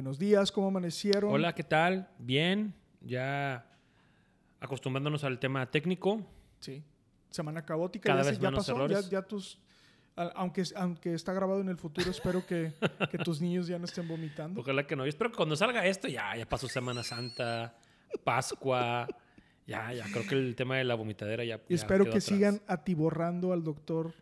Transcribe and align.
Buenos 0.00 0.18
días, 0.18 0.50
¿cómo 0.50 0.68
amanecieron? 0.68 1.30
Hola, 1.30 1.54
¿qué 1.54 1.62
tal? 1.62 2.08
Bien, 2.18 2.72
ya 3.02 3.66
acostumbrándonos 4.58 5.24
al 5.24 5.38
tema 5.38 5.70
técnico. 5.70 6.22
Sí. 6.58 6.82
Semana 7.28 7.66
caótica. 7.66 8.06
Cada 8.06 8.22
ya, 8.22 8.30
vez 8.30 8.36
se- 8.38 8.42
ya 8.42 8.48
menos 8.50 8.64
pasó, 8.64 8.76
errores. 8.76 9.04
Ya, 9.10 9.20
ya 9.20 9.22
tus, 9.28 9.58
aunque, 10.16 10.64
aunque 10.74 11.12
está 11.12 11.34
grabado 11.34 11.60
en 11.60 11.68
el 11.68 11.76
futuro, 11.76 12.10
espero 12.10 12.46
que, 12.46 12.72
que 13.10 13.18
tus 13.18 13.42
niños 13.42 13.66
ya 13.66 13.78
no 13.78 13.84
estén 13.84 14.08
vomitando. 14.08 14.62
Ojalá 14.62 14.86
que 14.86 14.96
no. 14.96 15.04
Yo 15.04 15.10
espero 15.10 15.32
que 15.32 15.36
cuando 15.36 15.54
salga 15.54 15.84
esto 15.84 16.08
ya, 16.08 16.34
ya 16.34 16.48
pasó 16.48 16.66
Semana 16.66 17.02
Santa, 17.02 17.76
Pascua. 18.24 19.06
Ya, 19.66 19.92
ya, 19.92 20.04
creo 20.10 20.26
que 20.26 20.34
el 20.34 20.56
tema 20.56 20.78
de 20.78 20.84
la 20.84 20.94
vomitadera 20.94 21.44
ya. 21.44 21.56
Y 21.68 21.74
ya 21.74 21.74
espero 21.76 22.04
quedó 22.04 22.12
que 22.14 22.18
atrás. 22.20 22.24
sigan 22.24 22.62
atiborrando 22.68 23.52
al 23.52 23.62
doctor 23.62 24.14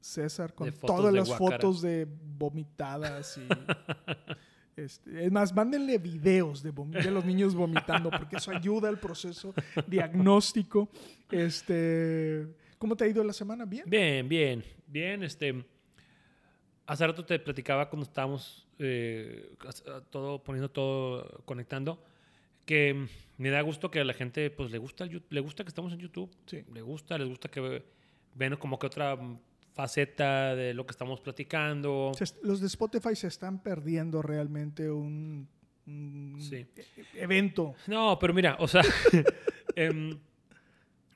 César 0.00 0.54
con 0.54 0.72
todas 0.72 1.12
las 1.12 1.36
fotos 1.36 1.82
de 1.82 2.08
vomitadas 2.38 3.36
y... 3.36 3.46
este, 4.76 5.26
es 5.26 5.32
más, 5.32 5.54
mándenle 5.54 5.98
videos 5.98 6.62
de, 6.62 6.72
los 7.10 7.24
niños 7.24 7.54
vomitando 7.54 8.10
porque 8.10 8.36
eso 8.36 8.50
ayuda 8.50 8.88
al 8.88 8.98
proceso 8.98 9.54
diagnóstico. 9.86 10.88
Este, 11.30 12.46
¿Cómo 12.78 12.96
te 12.96 13.04
ha 13.04 13.08
ido 13.08 13.22
la 13.22 13.32
semana? 13.32 13.64
¿Bien? 13.64 13.84
Bien, 13.86 14.28
bien, 14.28 14.64
bien. 14.86 15.22
Este, 15.22 15.64
hace 16.86 17.06
rato 17.06 17.24
te 17.24 17.38
platicaba 17.38 17.88
cuando 17.88 18.04
estábamos 18.04 18.66
eh, 18.78 19.54
todo, 20.10 20.42
poniendo 20.42 20.70
todo, 20.70 21.42
conectando, 21.44 22.02
que 22.64 23.06
me 23.38 23.50
da 23.50 23.60
gusto 23.60 23.90
que 23.90 24.00
a 24.00 24.04
la 24.04 24.14
gente 24.14 24.50
pues 24.50 24.70
le 24.70 24.78
gusta, 24.78 25.06
le 25.06 25.40
gusta 25.40 25.64
que 25.64 25.68
estamos 25.68 25.92
en 25.92 25.98
YouTube. 25.98 26.30
Sí. 26.46 26.64
Le 26.72 26.80
gusta, 26.80 27.18
les 27.18 27.28
gusta 27.28 27.48
que 27.48 27.60
ve- 27.60 27.84
ven 28.34 28.56
como 28.56 28.78
que 28.78 28.86
otra 28.86 29.18
faceta 29.72 30.54
de 30.54 30.74
lo 30.74 30.84
que 30.86 30.90
estamos 30.92 31.20
platicando. 31.20 32.12
Los 32.42 32.60
de 32.60 32.66
Spotify 32.66 33.14
se 33.16 33.26
están 33.28 33.62
perdiendo 33.62 34.20
realmente 34.22 34.90
un, 34.90 35.48
un 35.86 36.36
Sí. 36.40 36.66
evento. 37.14 37.74
No, 37.86 38.18
pero 38.18 38.34
mira, 38.34 38.56
o 38.58 38.68
sea, 38.68 38.82
em, 39.76 40.18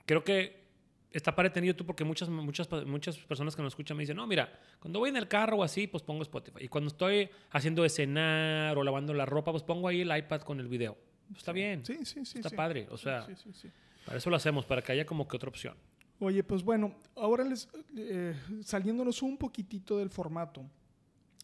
creo 0.04 0.24
que 0.24 0.64
está 1.12 1.34
padre 1.34 1.50
tener 1.50 1.68
YouTube 1.68 1.86
porque 1.86 2.04
muchas, 2.04 2.28
muchas, 2.28 2.68
muchas 2.86 3.16
personas 3.18 3.56
que 3.56 3.62
nos 3.62 3.72
escuchan 3.72 3.96
me 3.96 4.02
dicen, 4.02 4.16
no, 4.16 4.26
mira, 4.26 4.52
cuando 4.80 4.98
voy 4.98 5.10
en 5.10 5.16
el 5.16 5.28
carro 5.28 5.58
o 5.58 5.62
así, 5.62 5.86
pues 5.86 6.02
pongo 6.02 6.22
Spotify. 6.22 6.58
Y 6.64 6.68
cuando 6.68 6.88
estoy 6.88 7.28
haciendo 7.50 7.82
de 7.82 7.88
cenar 7.88 8.76
o 8.76 8.82
lavando 8.84 9.14
la 9.14 9.24
ropa, 9.26 9.50
pues 9.50 9.62
pongo 9.62 9.88
ahí 9.88 10.02
el 10.02 10.16
iPad 10.16 10.42
con 10.42 10.60
el 10.60 10.68
video. 10.68 10.96
Pues 11.28 11.38
está 11.38 11.52
bien, 11.52 11.84
Sí, 11.84 12.04
sí, 12.04 12.24
sí. 12.24 12.38
está 12.38 12.50
sí. 12.50 12.56
padre. 12.56 12.86
O 12.90 12.96
sea, 12.96 13.26
Sí, 13.26 13.34
sí, 13.36 13.50
sí. 13.52 13.68
para 14.04 14.18
eso 14.18 14.30
lo 14.30 14.36
hacemos, 14.36 14.64
para 14.66 14.82
que 14.82 14.92
haya 14.92 15.04
como 15.06 15.26
que 15.26 15.36
otra 15.36 15.48
opción. 15.48 15.74
Oye, 16.18 16.42
pues 16.42 16.62
bueno, 16.62 16.94
ahora 17.14 17.44
les, 17.44 17.68
eh, 17.96 18.34
saliéndonos 18.62 19.22
un 19.22 19.36
poquitito 19.36 19.98
del 19.98 20.10
formato. 20.10 20.64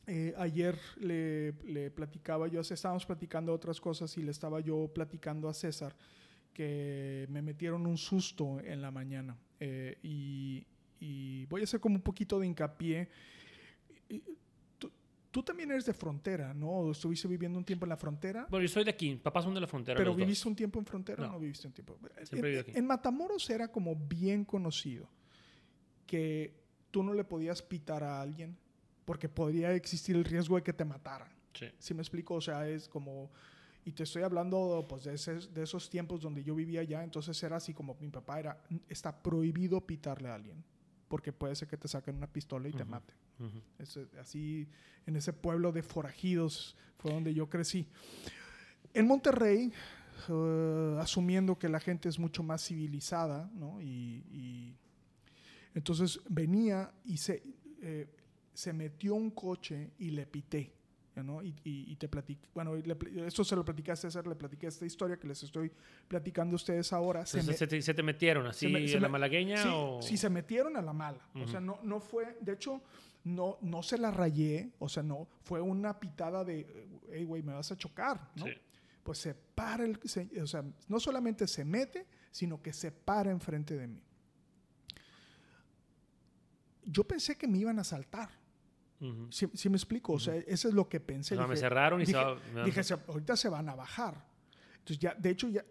eh, 0.07 0.35
ayer 0.37 0.77
le, 0.99 1.53
le 1.65 1.91
platicaba 1.91 2.49
yo, 2.49 2.61
estábamos 2.61 3.07
platicando 3.07 3.53
otras 3.53 3.81
cosas 3.81 4.17
y 4.19 4.23
le 4.23 4.33
estaba 4.33 4.61
yo 4.61 4.89
platicando 4.93 5.49
a 5.49 5.55
César 5.55 5.95
que 6.53 7.27
me 7.31 7.41
metieron 7.43 7.87
un 7.87 7.97
susto 7.97 8.61
en 8.61 8.83
la 8.83 8.91
mañana. 8.91 9.37
eh, 9.61 9.99
y, 10.03 10.67
y 11.01 11.47
voy 11.47 11.61
a 11.63 11.65
hacer 11.65 11.81
como 11.81 11.97
un 11.97 12.03
poquito 12.03 12.39
de 12.41 12.47
hincapié. 12.47 13.09
Tú, 15.33 15.43
también 15.43 15.71
eres 15.73 15.85
de 15.87 15.93
frontera, 15.95 16.55
¿no? 16.55 16.91
¿Estuviste 16.93 17.27
viviendo 17.27 17.59
un 17.59 17.65
tiempo 17.65 17.85
en 17.87 17.89
la 17.91 17.97
frontera? 17.97 18.47
Bueno, 18.51 18.65
yo 18.67 18.69
soy 18.69 18.85
de 18.85 18.91
aquí, 18.91 19.17
papás 19.17 19.43
son 19.45 19.55
de 19.55 19.61
la 19.63 19.67
frontera. 19.67 19.97
¿Pero 19.97 20.11
los 20.11 20.17
dos. 20.19 20.27
viviste 20.27 20.47
un 20.49 20.55
tiempo 20.55 20.79
en 20.79 20.85
frontera 20.87 21.23
o 21.23 21.27
No. 21.27 21.33
no 21.33 21.41
viviste 21.41 21.67
un 21.67 21.73
tiempo? 21.73 21.99
Siempre 22.23 22.39
en, 22.39 22.43
viví 22.45 22.59
aquí. 22.59 22.73
en 22.79 22.87
Matamoros 22.87 23.49
era 23.51 23.67
como 23.69 23.97
bien 23.97 24.45
conocido 24.45 25.09
que 26.07 26.55
tú 26.91 27.03
no 27.03 27.15
le 27.15 27.25
podías 27.25 27.63
pitar 27.63 28.05
a 28.05 28.21
alguien 28.21 28.57
porque 29.05 29.29
podría 29.29 29.73
existir 29.75 30.15
el 30.17 30.25
riesgo 30.25 30.57
de 30.57 30.63
que 30.63 30.73
te 30.73 30.85
mataran. 30.85 31.29
Sí. 31.55 31.67
¿Sí 31.79 31.95
me 31.95 32.03
explico? 32.03 32.35
O 32.35 32.41
sea, 32.41 32.69
es 32.69 32.89
como... 32.89 33.31
Y 33.85 33.91
te 33.93 34.05
estoy 34.05 34.23
hablando 34.23 34.87
pues, 34.89 35.05
de, 35.05 35.15
ese- 35.15 35.49
de 35.49 35.63
esos 35.65 35.91
tiempos 35.91 36.21
donde 36.21 36.45
yo 36.45 36.55
vivía 36.55 36.83
allá, 36.83 37.03
entonces 37.03 37.43
era 37.43 37.57
así 37.57 37.75
como 37.75 37.97
mi 38.01 38.11
papá 38.11 38.39
era, 38.39 38.63
está 38.89 39.23
prohibido 39.23 39.81
pitarle 39.81 40.29
a 40.29 40.37
alguien, 40.37 40.63
porque 41.09 41.33
puede 41.33 41.57
ser 41.57 41.67
que 41.67 41.77
te 41.77 41.89
saquen 41.89 42.15
una 42.17 42.29
pistola 42.29 42.69
y 42.69 42.73
te 42.73 42.83
Ujú. 42.85 42.91
mate. 42.93 43.15
Así, 44.21 44.69
en 45.07 45.17
ese 45.17 45.33
pueblo 45.33 45.73
de 45.73 45.83
forajidos 45.83 46.77
fue 46.99 47.13
donde 47.13 47.35
yo 47.35 47.49
crecí. 47.49 47.87
En 48.95 49.07
Monterrey, 49.07 49.73
eh, 50.29 50.97
asumiendo 51.01 51.59
que 51.59 51.69
la 51.69 51.81
gente 51.81 52.09
es 52.09 52.19
mucho 52.19 52.43
más 52.43 52.65
civilizada, 52.67 53.51
¿no? 53.55 53.81
Y, 53.81 54.25
y 54.31 54.77
entonces 55.75 56.21
venía 56.29 56.93
y 57.05 57.17
se, 57.17 57.43
eh, 57.81 58.09
se 58.53 58.73
metió 58.73 59.15
un 59.15 59.31
coche 59.31 59.93
y 59.99 60.11
le 60.11 60.27
pité. 60.27 60.73
¿No? 61.17 61.43
Y, 61.43 61.49
y- 61.65 61.93
y 61.93 61.97
te 61.97 62.09
platiqué, 62.09 62.49
bueno, 62.55 62.75
le 62.77 62.97
esto 63.27 63.45
se 63.45 63.55
lo 63.57 63.65
platiqué 63.65 63.93
a 63.93 63.97
César, 63.97 64.27
le 64.27 64.35
platiqué 64.35 64.69
esta 64.69 64.87
historia 64.87 65.17
que 65.19 65.27
les 65.27 65.43
estoy 65.43 65.71
platicando 66.09 66.55
a 66.55 66.57
ustedes 66.57 66.93
ahora. 66.93 67.27
Se 67.27 67.43
me- 67.43 67.53
¿se, 67.53 67.67
te, 67.67 67.83
se 67.83 67.93
te 67.95 68.03
metieron 68.03 68.47
así 68.47 68.69
me- 68.69 68.87
se 68.89 68.97
en 68.97 69.03
la 69.03 69.09
malagueña 69.09 69.63
sí, 69.63 69.69
o...? 69.71 70.01
sí, 70.01 70.17
se 70.17 70.31
metieron 70.31 70.77
a 70.77 70.83
la 70.83 70.93
mala. 70.93 71.19
O 71.35 71.47
sea, 71.47 71.61
no, 71.61 71.79
no 71.83 72.01
fue, 72.01 72.39
de 72.41 72.53
hecho, 72.53 72.81
no, 73.25 73.59
no 73.61 73.83
se 73.83 73.99
la 73.99 74.11
rayé, 74.11 74.71
o 74.79 74.89
sea, 74.89 75.03
no, 75.03 75.29
fue 75.43 75.61
una 75.61 75.99
pitada 76.01 76.45
de, 76.45 76.89
hey, 77.13 77.25
güey, 77.25 77.43
me 77.43 77.53
vas 77.53 77.71
a 77.73 77.77
chocar, 77.77 78.31
¿no? 78.37 78.47
Sí. 78.47 78.53
Pues 79.03 79.19
se 79.19 79.35
para, 79.35 79.85
el, 79.85 79.99
se- 80.05 80.31
o 80.41 80.47
sea, 80.47 80.65
no 80.89 80.99
solamente 81.01 81.47
se 81.49 81.65
mete, 81.65 82.07
sino 82.31 82.63
que 82.63 82.73
se 82.73 82.91
para 82.93 83.31
enfrente 83.31 83.77
de 83.77 83.87
mí. 83.89 84.01
Yo 86.85 87.05
pensé 87.05 87.37
que 87.37 87.47
me 87.47 87.59
iban 87.59 87.79
a 87.79 87.85
asaltar. 89.03 89.23
Ujú. 89.23 89.33
¿Sí, 89.33 89.49
sí 89.55 89.69
me 89.69 89.77
explico? 89.77 90.13
O 90.15 90.19
sea, 90.21 90.35
eso 90.37 90.69
es 90.69 90.75
lo 90.75 90.89
que 90.89 91.01
pensé. 91.01 91.35
O 91.35 91.39
sea, 91.39 91.47
me 91.47 91.55
Dije- 91.55 91.61
cerraron 91.61 92.01
y 92.01 92.07
se 92.07 92.13
dije, 92.13 92.25
va- 92.25 92.35
me 92.35 92.55
van- 92.55 92.65
dije, 92.65 92.83
"Se- 92.85 92.95
ahorita 92.95 93.37
se 93.37 93.49
van 93.49 93.69
a 93.69 93.75
bajar. 93.75 94.25
Entonces 94.79 94.99
ya, 94.99 95.15
de 95.15 95.31
hecho, 95.31 95.49
ya, 95.49 95.65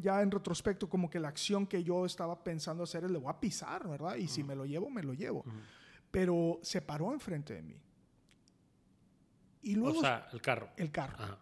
ya 0.00 0.20
en 0.22 0.30
retrospecto, 0.30 0.88
como 0.88 1.08
que 1.10 1.18
la 1.20 1.28
acción 1.28 1.66
que 1.66 1.82
yo 1.82 2.04
estaba 2.06 2.42
pensando 2.42 2.82
hacer 2.84 3.04
es 3.04 3.10
le 3.10 3.18
voy 3.18 3.30
a 3.30 3.38
pisar, 3.40 3.88
¿verdad? 3.88 4.16
Y 4.16 4.28
si 4.28 4.42
me 4.44 4.54
lo 4.54 4.64
llevo, 4.66 4.90
me 4.90 5.02
lo 5.02 5.14
llevo. 5.14 5.44
Pero 6.10 6.58
se 6.62 6.80
paró 6.82 7.12
enfrente 7.12 7.54
de 7.54 7.62
mí. 7.62 7.80
Y 9.62 9.74
luego 9.74 9.98
O 9.98 10.00
sea, 10.02 10.28
el 10.32 10.40
carro. 10.40 10.70
el 10.76 10.90
carro, 10.90 11.16
Ajá. 11.22 11.38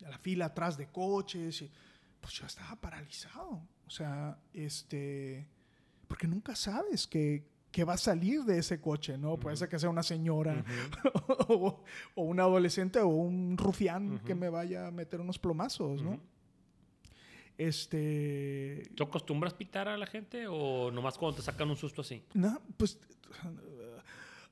la 0.00 0.18
fila 0.18 0.46
atrás 0.46 0.76
de 0.76 0.88
coches, 0.90 1.62
y, 1.62 1.70
pues 2.20 2.34
yo 2.34 2.46
estaba 2.46 2.74
paralizado. 2.80 3.62
O 3.86 3.90
sea, 3.90 4.38
este, 4.52 5.48
porque 6.08 6.26
nunca 6.26 6.54
sabes 6.56 7.06
que, 7.06 7.48
que 7.76 7.84
va 7.84 7.92
a 7.92 7.98
salir 7.98 8.42
de 8.44 8.56
ese 8.56 8.80
coche, 8.80 9.18
¿no? 9.18 9.36
Puede 9.36 9.54
ser 9.58 9.68
que 9.68 9.78
sea 9.78 9.90
una 9.90 10.02
señora 10.02 10.64
o, 11.48 11.84
o 12.14 12.22
un 12.22 12.40
adolescente 12.40 13.00
o 13.00 13.08
un 13.08 13.58
rufián 13.58 14.18
que 14.20 14.34
me 14.34 14.48
vaya 14.48 14.86
a 14.86 14.90
meter 14.90 15.20
unos 15.20 15.38
plomazos, 15.38 16.00
¿no? 16.00 16.18
Este, 17.58 18.82
¿Tú 18.94 19.04
acostumbras 19.04 19.52
pitar 19.52 19.88
a 19.88 19.98
la 19.98 20.06
gente 20.06 20.46
o 20.48 20.90
nomás 20.90 21.18
cuando 21.18 21.36
te 21.36 21.42
sacan 21.42 21.68
un 21.68 21.76
susto 21.76 22.00
así? 22.00 22.22
no, 22.32 22.62
pues 22.78 22.98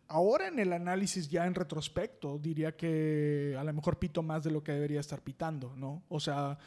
ahora 0.09 0.49
en 0.49 0.59
el 0.59 0.75
análisis 0.75 1.31
ya 1.31 1.47
en 1.47 1.55
retrospecto 1.55 2.39
diría 2.39 2.77
que 2.77 3.57
a 3.59 3.65
lo 3.65 3.73
mejor 3.73 3.99
pito 3.99 4.23
más 4.23 4.45
de 4.45 4.51
lo 4.51 4.63
que 4.63 4.73
debería 4.73 5.01
estar 5.01 5.23
pitando, 5.23 5.75
¿no? 5.77 6.03
O 6.11 6.21
sea, 6.21 6.59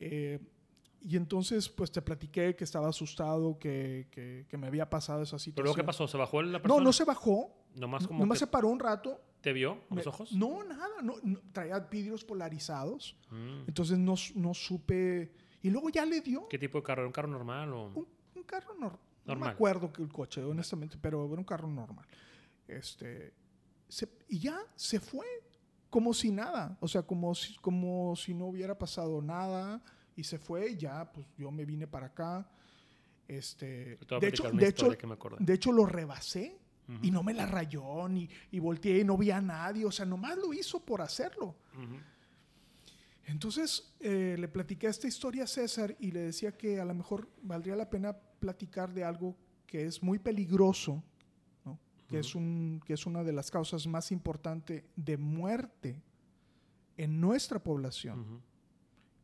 eh, 0.00 0.40
y 1.02 1.16
entonces 1.16 1.68
pues 1.68 1.90
te 1.90 2.02
platiqué 2.02 2.54
que 2.56 2.64
estaba 2.64 2.88
asustado, 2.88 3.58
que, 3.58 4.08
que- 4.10 4.46
que 4.48 4.56
me 4.58 4.66
había 4.66 4.88
pasado 4.90 5.22
esa 5.22 5.32
¿Pero 5.32 5.38
situación. 5.38 5.64
luego 5.64 5.76
qué 5.76 5.84
pasó? 5.84 6.06
¿Se 6.08 6.16
bajó 6.18 6.42
la 6.42 6.60
persona? 6.60 6.78
No, 6.80 6.84
no 6.84 6.92
se 6.92 7.04
bajó. 7.04 7.56
Nomás 7.74 8.06
como 8.06 8.20
Nomás 8.20 8.38
que 8.38 8.44
se 8.46 8.50
paró 8.50 8.68
un 8.68 8.78
rato. 8.80 9.20
te 9.40 9.52
vio 9.52 9.78
a 9.90 9.94
los 9.94 10.06
ojos. 10.06 10.32
No, 10.32 10.62
nada. 10.64 11.00
No, 11.02 11.14
no, 11.22 11.38
traía 11.52 11.78
vidrios 11.80 12.24
polarizados. 12.24 13.16
Mm. 13.30 13.64
Entonces 13.68 13.98
no, 13.98 14.14
no 14.34 14.52
supe. 14.54 15.32
Y 15.62 15.70
luego 15.70 15.88
ya 15.90 16.04
le 16.04 16.20
dio 16.20 16.48
¿Qué 16.48 16.58
tipo 16.58 16.78
de 16.78 16.84
carro? 16.84 17.02
¿Era 17.02 17.06
un 17.08 17.12
carro 17.12 17.28
normal 17.28 17.72
o...? 17.72 17.86
un, 17.94 18.08
un 18.34 18.42
carro 18.44 18.74
nor- 18.76 18.98
No 19.24 19.34
me 19.34 19.40
Normal. 19.40 19.48
acuerdo 19.50 19.92
que 19.92 20.02
el 20.02 20.08
coche, 20.12 20.42
honestamente, 20.42 20.96
pero 21.00 21.24
era 21.26 21.36
un 21.38 21.44
carro 21.44 21.68
normal. 21.68 22.06
Este, 22.66 23.32
se- 23.88 24.08
y 24.28 24.38
ya 24.40 24.58
se 24.76 25.00
fue 25.00 25.26
como 25.88 26.12
si 26.14 26.30
nada. 26.30 26.76
O 26.80 26.88
sea, 26.88 27.02
como 27.02 27.34
si, 27.34 27.56
como 27.56 28.14
si 28.16 28.34
no 28.34 28.46
hubiera 28.46 28.76
pasado 28.78 29.20
nada. 29.22 29.82
Y 30.16 30.24
se 30.24 30.38
fue 30.38 30.70
y 30.70 30.76
ya, 30.76 31.10
pues 31.12 31.26
yo 31.36 31.50
me 31.50 31.64
vine 31.64 31.86
para 31.86 32.06
acá. 32.06 32.48
Este, 33.26 33.96
de 34.20 34.28
hecho, 34.28 34.50
de 34.50 34.68
hecho, 34.68 34.98
que 34.98 35.06
me 35.06 35.16
de 35.38 35.54
hecho, 35.54 35.72
lo 35.72 35.86
rebasé. 35.86 36.58
Y 37.02 37.12
no 37.12 37.22
me 37.22 37.32
la 37.32 37.46
rayó, 37.46 38.08
ni, 38.08 38.28
y 38.50 38.58
volteé 38.58 38.98
y 38.98 39.04
no 39.04 39.16
vi 39.16 39.30
a 39.30 39.40
nadie. 39.40 39.84
O 39.84 39.92
sea, 39.92 40.04
nomás 40.04 40.36
lo 40.36 40.52
hizo 40.52 40.84
por 40.84 41.00
hacerlo. 41.00 41.54
Entonces 43.30 43.94
eh, 44.00 44.36
le 44.36 44.48
platiqué 44.48 44.88
esta 44.88 45.06
historia 45.06 45.44
a 45.44 45.46
César 45.46 45.96
y 46.00 46.10
le 46.10 46.20
decía 46.20 46.56
que 46.56 46.80
a 46.80 46.84
lo 46.84 46.94
mejor 46.94 47.28
valdría 47.42 47.76
la 47.76 47.88
pena 47.88 48.12
platicar 48.12 48.92
de 48.92 49.04
algo 49.04 49.36
que 49.66 49.84
es 49.84 50.02
muy 50.02 50.18
peligroso, 50.18 51.02
que, 52.08 52.18
es 52.18 52.34
un, 52.34 52.82
que 52.84 52.94
es 52.94 53.06
una 53.06 53.22
de 53.22 53.32
las 53.32 53.52
causas 53.52 53.86
más 53.86 54.10
importantes 54.10 54.82
de 54.96 55.16
muerte 55.16 56.02
en 56.96 57.20
nuestra 57.20 57.62
población, 57.62 58.42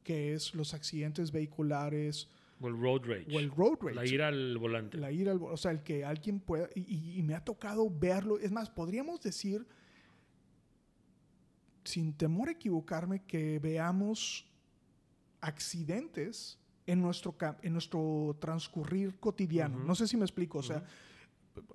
que 0.06 0.32
es 0.34 0.54
los 0.54 0.72
accidentes 0.72 1.32
vehiculares. 1.32 2.28
O 2.60 2.68
el 2.68 2.80
road 2.80 3.02
rage. 3.04 3.26
O 3.34 3.40
el 3.40 3.50
road 3.50 3.78
rage. 3.80 3.96
La 3.96 4.06
ira 4.06 4.28
al 4.28 4.56
volante. 4.56 4.96
La 4.98 5.10
ira 5.10 5.32
al 5.32 5.42
O 5.42 5.56
sea, 5.56 5.72
el 5.72 5.82
que 5.82 6.04
alguien 6.04 6.38
pueda... 6.38 6.68
y 6.76 7.20
me 7.24 7.34
ha 7.34 7.44
tocado 7.44 7.90
verlo. 7.90 8.38
Es 8.38 8.52
más, 8.52 8.70
podríamos 8.70 9.20
decir 9.20 9.66
sin 11.86 12.12
temor 12.12 12.48
a 12.48 12.52
equivocarme, 12.52 13.22
que 13.24 13.58
veamos 13.58 14.46
accidentes 15.40 16.58
en 16.86 17.00
nuestro, 17.00 17.36
en 17.62 17.72
nuestro 17.72 18.36
transcurrir 18.40 19.18
cotidiano. 19.18 19.78
No 19.78 19.94
sé 19.94 20.06
si 20.06 20.16
me 20.16 20.24
explico. 20.24 20.58
O 20.58 20.62
sea, 20.62 20.84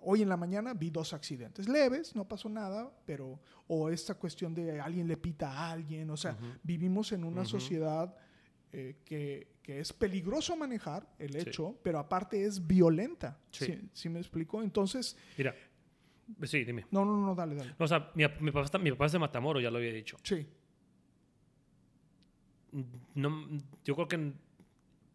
hoy 0.01 0.21
en 0.21 0.29
la 0.29 0.37
mañana 0.37 0.73
vi 0.73 0.89
dos 0.89 1.13
accidentes 1.13 1.67
leves, 1.67 2.15
no 2.15 2.27
pasó 2.27 2.49
nada, 2.49 2.91
pero. 3.05 3.39
O 3.67 3.89
esta 3.89 4.15
cuestión 4.15 4.53
de 4.53 4.81
alguien 4.81 5.07
le 5.07 5.17
pita 5.17 5.51
a 5.51 5.71
alguien. 5.71 6.09
O 6.09 6.17
sea, 6.17 6.37
vivimos 6.63 7.11
en 7.11 7.23
una 7.23 7.45
sociedad 7.45 8.13
eh, 8.71 8.97
que, 9.05 9.47
que, 9.63 9.79
es 9.79 9.93
peligroso 9.93 10.57
manejar, 10.57 11.07
el 11.17 11.35
hecho, 11.35 11.77
pero 11.81 11.99
aparte 11.99 12.43
es 12.43 12.65
violenta. 12.65 13.39
Sí. 13.51 13.89
¿Sí, 13.93 14.09
me 14.09 14.19
explico? 14.19 14.61
Entonces. 14.61 15.17
Mira, 15.37 15.55
Sí, 16.43 16.63
dime. 16.63 16.85
No, 16.91 17.05
no, 17.05 17.17
no, 17.17 17.35
dale, 17.35 17.55
dale. 17.55 17.75
o 17.77 17.87
sea, 17.87 18.11
mi, 18.15 18.27
papá 18.27 18.63
está, 18.63 18.77
mi, 18.77 18.91
papá 18.91 19.05
es 19.05 19.11
de 19.11 19.19
Matamoros, 19.19 19.61
ya 19.61 19.71
lo 19.71 19.77
había 19.77 19.93
dicho. 19.93 20.17
Sí. 20.23 20.47
No, 23.15 23.47
yo 23.83 23.95
creo 23.95 24.07
que 24.07 24.33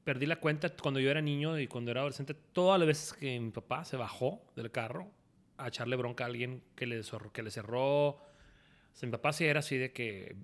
perdí 0.07 0.25
la 0.27 0.37
cuenta 0.37 0.71
cuando 0.71 1.01
yo 1.01 1.11
era 1.11 1.21
niño 1.21 1.59
y 1.59 1.67
cuando 1.67 1.91
era 1.91 1.99
adolescente, 1.99 2.33
todas 2.33 2.79
las 2.79 2.87
veces 2.87 3.13
que 3.13 3.41
mi 3.41 3.51
papá 3.51 3.85
se 3.85 3.97
bajó 3.97 4.41
del 4.55 4.71
carro 4.71 5.11
a 5.57 5.67
echarle 5.67 5.97
bronca 5.97 6.23
a 6.23 6.29
alguien 6.29 6.63
que 6.77 6.87
le, 6.87 7.03
que 7.33 7.43
le 7.43 7.51
cerró. 7.51 8.11
O 8.11 8.21
sea, 8.93 9.09
mi 9.09 9.11
papá 9.11 9.33
sí 9.33 9.47
era 9.47 9.59
así 9.59 9.77
de 9.77 9.93
que 9.93 10.37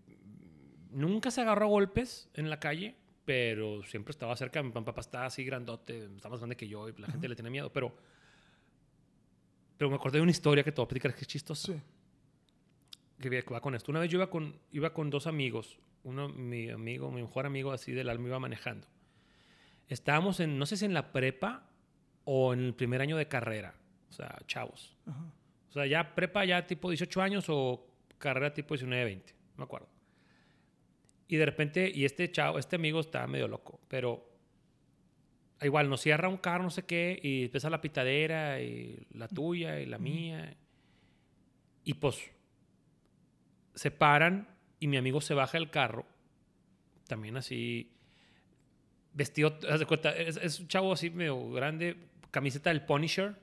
nunca 0.90 1.30
se 1.30 1.42
agarró 1.42 1.66
a 1.66 1.68
golpes 1.68 2.28
en 2.34 2.50
la 2.50 2.58
calle, 2.58 2.96
pero 3.24 3.84
siempre 3.84 4.10
estaba 4.10 4.34
cerca. 4.34 4.60
Mi 4.64 4.72
papá 4.72 5.00
estaba 5.00 5.26
así 5.26 5.44
grandote, 5.44 6.06
está 6.06 6.28
más 6.28 6.40
grande 6.40 6.56
que 6.56 6.66
yo 6.66 6.88
y 6.88 6.94
la 6.98 7.06
gente 7.06 7.28
le 7.28 7.36
tenía 7.36 7.52
miedo, 7.52 7.72
pero 7.72 7.94
pero 9.78 9.90
me 9.90 9.94
acordé 9.94 10.18
de 10.18 10.22
una 10.22 10.32
historia 10.32 10.64
que 10.64 10.72
te 10.72 10.80
voy 10.80 10.86
a 10.86 10.88
platicar 10.88 11.14
que 11.14 11.20
es 11.20 11.28
chistosa. 11.28 11.72
Sí. 11.72 11.80
Que 13.20 13.42
va 13.42 13.60
con 13.60 13.76
esto. 13.76 13.92
Una 13.92 14.00
vez 14.00 14.10
yo 14.10 14.18
iba 14.18 14.28
con, 14.28 14.58
iba 14.72 14.92
con 14.92 15.08
dos 15.08 15.28
amigos. 15.28 15.78
Uno, 16.02 16.28
mi 16.28 16.68
amigo, 16.68 17.12
mi 17.12 17.22
mejor 17.22 17.46
amigo 17.46 17.70
así 17.70 17.92
del 17.92 18.08
alma, 18.08 18.26
iba 18.26 18.40
manejando. 18.40 18.88
Estábamos 19.92 20.40
en, 20.40 20.58
no 20.58 20.66
sé 20.66 20.76
si 20.76 20.84
en 20.84 20.94
la 20.94 21.12
prepa 21.12 21.68
o 22.24 22.54
en 22.54 22.60
el 22.60 22.74
primer 22.74 23.00
año 23.02 23.16
de 23.16 23.28
carrera. 23.28 23.74
O 24.08 24.12
sea, 24.12 24.38
chavos. 24.46 24.96
O 25.68 25.72
sea, 25.72 25.86
ya 25.86 26.14
prepa 26.14 26.44
ya 26.44 26.66
tipo 26.66 26.90
18 26.90 27.22
años 27.22 27.44
o 27.48 27.86
carrera 28.18 28.52
tipo 28.54 28.74
19, 28.74 29.04
20. 29.04 29.32
No 29.32 29.38
me 29.58 29.64
acuerdo. 29.64 29.88
Y 31.28 31.36
de 31.36 31.46
repente, 31.46 31.90
y 31.94 32.04
este 32.04 32.30
chavo, 32.30 32.58
este 32.58 32.76
amigo 32.76 33.00
está 33.00 33.26
medio 33.26 33.48
loco, 33.48 33.80
pero 33.88 34.28
igual 35.62 35.88
nos 35.88 36.00
cierra 36.00 36.28
un 36.28 36.36
carro, 36.36 36.64
no 36.64 36.70
sé 36.70 36.84
qué, 36.84 37.18
y 37.22 37.44
empieza 37.44 37.70
la 37.70 37.80
pitadera, 37.80 38.60
y 38.60 39.06
la 39.12 39.28
tuya, 39.28 39.80
y 39.80 39.86
la 39.86 39.98
mía. 39.98 40.56
Y 41.84 41.94
pues 41.94 42.30
se 43.74 43.90
paran 43.90 44.48
y 44.78 44.88
mi 44.88 44.96
amigo 44.96 45.20
se 45.20 45.34
baja 45.34 45.58
del 45.58 45.70
carro, 45.70 46.06
también 47.06 47.36
así, 47.36 47.92
vestido, 49.14 49.58
es, 50.16 50.60
un 50.60 50.68
chavo 50.68 50.92
así 50.92 51.10
medio 51.10 51.50
grande, 51.50 51.96
camiseta 52.30 52.70
del 52.70 52.84
Punisher, 52.84 53.34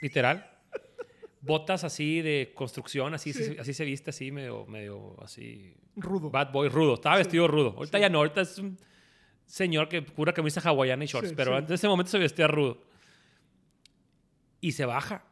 literal. 0.00 0.50
Botas 1.40 1.84
así 1.84 2.22
de 2.22 2.52
construcción, 2.54 3.14
así, 3.14 3.30
así 3.58 3.74
se 3.74 3.84
viste, 3.84 4.10
así 4.10 4.30
medio, 4.30 4.66
medio 4.66 5.16
así. 5.22 5.74
Rudo. 5.96 6.30
Bad 6.30 6.52
boy, 6.52 6.68
rudo. 6.68 6.94
Estaba 6.94 7.18
vestido 7.18 7.46
rudo. 7.46 7.74
Ahorita 7.76 7.98
ya 7.98 8.08
no, 8.08 8.18
ahorita 8.18 8.40
es 8.40 8.58
un 8.58 8.78
señor 9.46 9.88
que 9.88 10.02
pura 10.02 10.32
camisa 10.32 10.60
hawaiana 10.60 11.04
y 11.04 11.06
shorts, 11.06 11.32
pero 11.34 11.58
en 11.58 11.70
ese 11.70 11.86
momento 11.86 12.10
se 12.10 12.18
vestía 12.18 12.48
rudo. 12.48 12.82
Y 14.60 14.72
se 14.72 14.86
baja. 14.86 15.24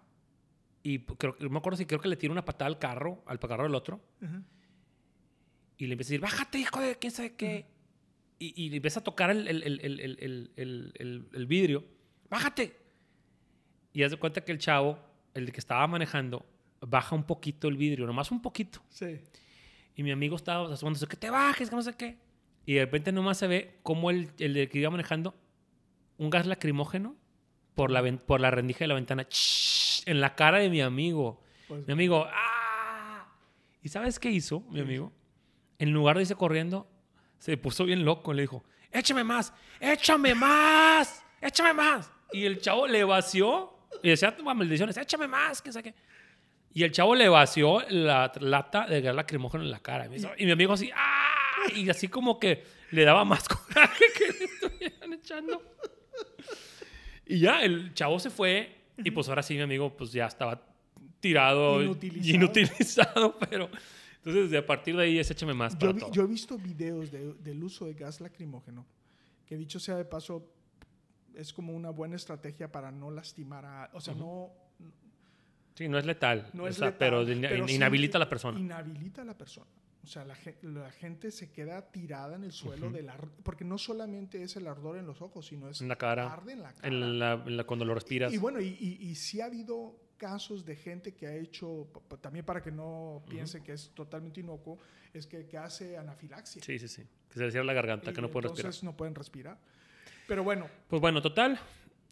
Y 0.83 0.99
creo, 1.01 1.37
no 1.41 1.49
me 1.49 1.59
acuerdo 1.59 1.77
si 1.77 1.87
creo 1.87 2.01
que 2.01 2.09
le 2.09 2.17
tira 2.17 2.33
una 2.33 2.45
patada 2.45 2.67
al 2.67 2.79
carro, 2.79 3.23
al 3.27 3.39
carro 3.39 3.65
del 3.65 3.75
otro. 3.75 4.01
Y 5.79 5.87
le 5.87 5.95
empieza 5.95 6.11
a 6.11 6.13
decir, 6.13 6.21
bájate, 6.21 6.59
hijo 6.59 6.81
de 6.81 6.97
quién 6.97 7.11
sabe 7.11 7.35
qué. 7.35 7.72
Y, 8.43 8.55
y, 8.57 8.75
empieza 8.75 9.01
a 9.01 9.05
tocar 9.05 9.31
el, 9.31 9.47
el, 9.47 10.51
el, 10.57 11.47
vidrio. 11.47 11.85
Bájate. 12.29 12.77
Y 13.93 14.03
haz 14.03 14.11
de 14.11 14.17
cuenta 14.17 14.45
que 14.45 14.51
el 14.51 14.59
chavo, 14.59 14.99
el 15.35 15.53
que 15.53 15.61
estaba 15.61 15.87
manejando, 15.87 16.45
baja 16.81 17.15
un 17.15 17.25
poquito 17.25 17.69
el 17.69 17.77
vidrio, 17.77 18.05
nomás 18.07 18.33
un 18.33 18.43
poquito. 18.43 18.83
Sí. 18.89 19.21
Y 19.95 20.03
mi 20.03 20.11
amigo 20.11 20.35
estaba 20.35 20.73
asomándose, 20.73 21.07
que 21.07 21.17
te 21.17 21.31
bajes, 21.31 21.71
que 21.71 21.77
no 21.77 21.83
sé 21.83 21.95
qué. 21.95 22.19
Y 22.67 22.75
de 22.75 22.81
repente 22.81 23.13
nomás 23.13 23.39
se 23.39 23.47
ve 23.47 23.79
como 23.85 24.11
el, 24.11 24.31
el 24.39 24.69
que 24.69 24.79
iba 24.79 24.91
manejando 24.91 25.35
un 26.19 26.31
gas 26.31 26.47
lacrimógeno 26.47 27.15
por 27.75 27.91
la, 27.91 28.03
por 28.19 28.41
la 28.41 28.51
rendija 28.51 28.81
de 28.81 28.89
la 28.89 28.95
ventana 28.95 29.27
en 30.07 30.21
la 30.21 30.35
cara 30.35 30.59
de 30.59 30.69
mi 30.69 30.81
amigo. 30.81 31.43
Pues 31.69 31.87
mi 31.87 31.93
amigo, 31.93 32.27
¡ah! 32.29 33.29
¿Y 33.83 33.89
sabes 33.89 34.19
qué 34.19 34.31
hizo 34.31 34.61
mi 34.71 34.81
amigo? 34.81 35.13
En 35.79 35.93
lugar 35.93 36.17
de 36.17 36.23
irse 36.23 36.35
corriendo, 36.35 36.89
se 37.43 37.57
puso 37.57 37.85
bien 37.85 38.05
loco. 38.05 38.33
Le 38.33 38.43
dijo, 38.43 38.63
échame 38.93 39.25
más, 39.25 39.53
échame 39.81 40.33
más, 40.33 41.25
échame 41.41 41.75
más. 41.75 42.09
Y 42.33 42.45
el 42.45 42.61
chavo 42.61 42.87
le 42.87 43.03
vació 43.03 43.75
y 44.01 44.11
decía, 44.11 44.37
maldiciones, 44.55 44.97
échame 44.97 45.27
más, 45.27 45.61
qué 45.61 45.73
sé 45.73 45.83
qué. 45.83 45.93
Y 46.73 46.85
el 46.85 46.93
chavo 46.93 47.17
le 47.17 47.29
vació 47.29 47.83
la 47.89 48.31
lata 48.39 48.87
de 48.87 49.01
gas 49.01 49.17
lacrimógeno 49.17 49.65
en 49.65 49.73
la 49.73 49.81
cara. 49.81 50.09
Y 50.39 50.47
mi 50.47 50.53
amigo 50.53 50.75
así, 50.75 50.91
¡ah! 50.95 51.67
y 51.75 51.91
así 51.91 52.07
como 52.07 52.39
que 52.39 52.65
le 52.93 53.05
daba 53.05 53.25
más 53.25 53.49
coraje 53.49 54.05
que 54.17 54.27
le 54.39 54.45
estuvieran 54.45 55.13
echando. 55.13 55.63
Y 57.27 57.41
ya, 57.41 57.61
el 57.63 57.93
chavo 57.93 58.21
se 58.21 58.31
fue 58.31 58.73
y 58.99 59.11
pues 59.11 59.29
ahora 59.29 59.43
sí 59.43 59.55
mi 59.55 59.63
amigo 59.63 59.97
pues 59.97 60.13
ya 60.13 60.27
estaba 60.27 60.63
tirado, 61.19 61.83
inutilizado, 61.83 62.37
inutilizado 62.37 63.39
pero 63.51 63.69
entonces 64.25 64.51
de 64.51 64.59
a 64.59 64.67
partir 64.67 64.97
de 64.97 65.03
ahí 65.03 65.19
es 65.19 65.31
échame 65.31 65.53
más 65.53 65.77
yo, 65.79 65.93
yo 66.13 66.23
he 66.23 66.27
visto 66.27 66.57
videos 66.57 67.11
del 67.11 67.65
uso 67.65 67.87
de 67.87 67.95
gas 67.95 68.21
lacrimógeno, 68.21 68.87
que 69.45 69.57
dicho 69.57 69.81
sea 69.81 69.97
de 69.97 70.05
paso, 70.05 70.49
es 71.35 71.53
como 71.53 71.75
una 71.75 71.91
buena 71.91 72.15
estrategia 72.17 72.71
para 72.71 72.93
no 72.93 73.11
lastimar 73.11 73.65
a... 73.65 73.91
O 73.95 74.01
sea, 74.01 74.15
no... 74.15 74.51
Sí, 75.75 75.89
no 75.89 75.99
es 75.99 76.07
letal, 76.07 76.51
no 76.53 76.69
es 76.69 76.79
letal 76.79 76.97
pero, 76.99 77.23
inhabilita 77.69 78.19
a 78.19 78.21
la 78.21 78.29
persona. 78.29 78.61
Inhabilita 78.61 79.23
a 79.23 79.25
la 79.25 79.37
persona. 79.37 79.67
O 80.05 80.07
sea, 80.07 80.25
la, 80.25 80.91
gente 80.91 81.31
se 81.31 81.53
queda 81.53 81.91
tirada 81.93 82.35
en 82.35 82.43
el 82.43 82.53
suelo 82.53 82.91
del 82.91 83.09
porque 83.45 83.65
no 83.65 83.79
solamente 83.79 84.43
es 84.43 84.57
el 84.57 84.67
ardor 84.67 84.99
en 84.99 85.07
los 85.07 85.23
ojos, 85.23 85.47
sino 85.47 85.69
es 85.69 85.81
en 85.81 85.89
la 85.89 85.97
cara, 85.97 86.33
arde 86.33 86.53
en 86.55 86.63
la 86.63 86.73
cara. 86.73 86.89
En 86.89 87.19
la, 87.57 87.65
cuando 87.65 87.85
lo 87.85 87.95
respiras. 87.95 88.33
Y, 88.33 88.39
bueno, 88.39 88.61
y, 88.61 88.77
y, 89.01 89.15
sí 89.15 89.41
ha 89.41 89.47
habido 89.47 90.02
casos 90.23 90.65
de 90.65 90.77
gente 90.77 91.13
que 91.17 91.27
ha 91.27 91.35
hecho, 91.35 91.89
también 92.21 92.45
para 92.45 92.63
que 92.63 92.71
no 92.71 93.25
piense 93.29 93.61
que 93.61 93.73
es 93.73 93.91
totalmente 93.93 94.39
inocuo, 94.39 94.79
es 95.13 95.27
que, 95.27 95.47
que, 95.49 95.59
hace 95.59 95.99
anafilaxia. 95.99 96.63
Sí, 96.63 96.79
sí, 96.79 96.87
sí. 96.87 97.03
Que 97.29 97.39
se 97.41 97.45
le 97.45 97.51
cierra 97.51 97.65
la 97.65 97.73
garganta, 97.73 98.13
que 98.13 98.21
no 98.21 98.31
pueden 98.31 98.45
respirar. 98.51 98.67
Entonces 98.67 98.85
no 98.85 98.97
pueden 98.97 99.17
respirar. 99.17 99.59
Pero 100.29 100.45
bueno. 100.45 100.69
Pues 100.87 101.03
bueno, 101.03 101.21
total. 101.21 101.59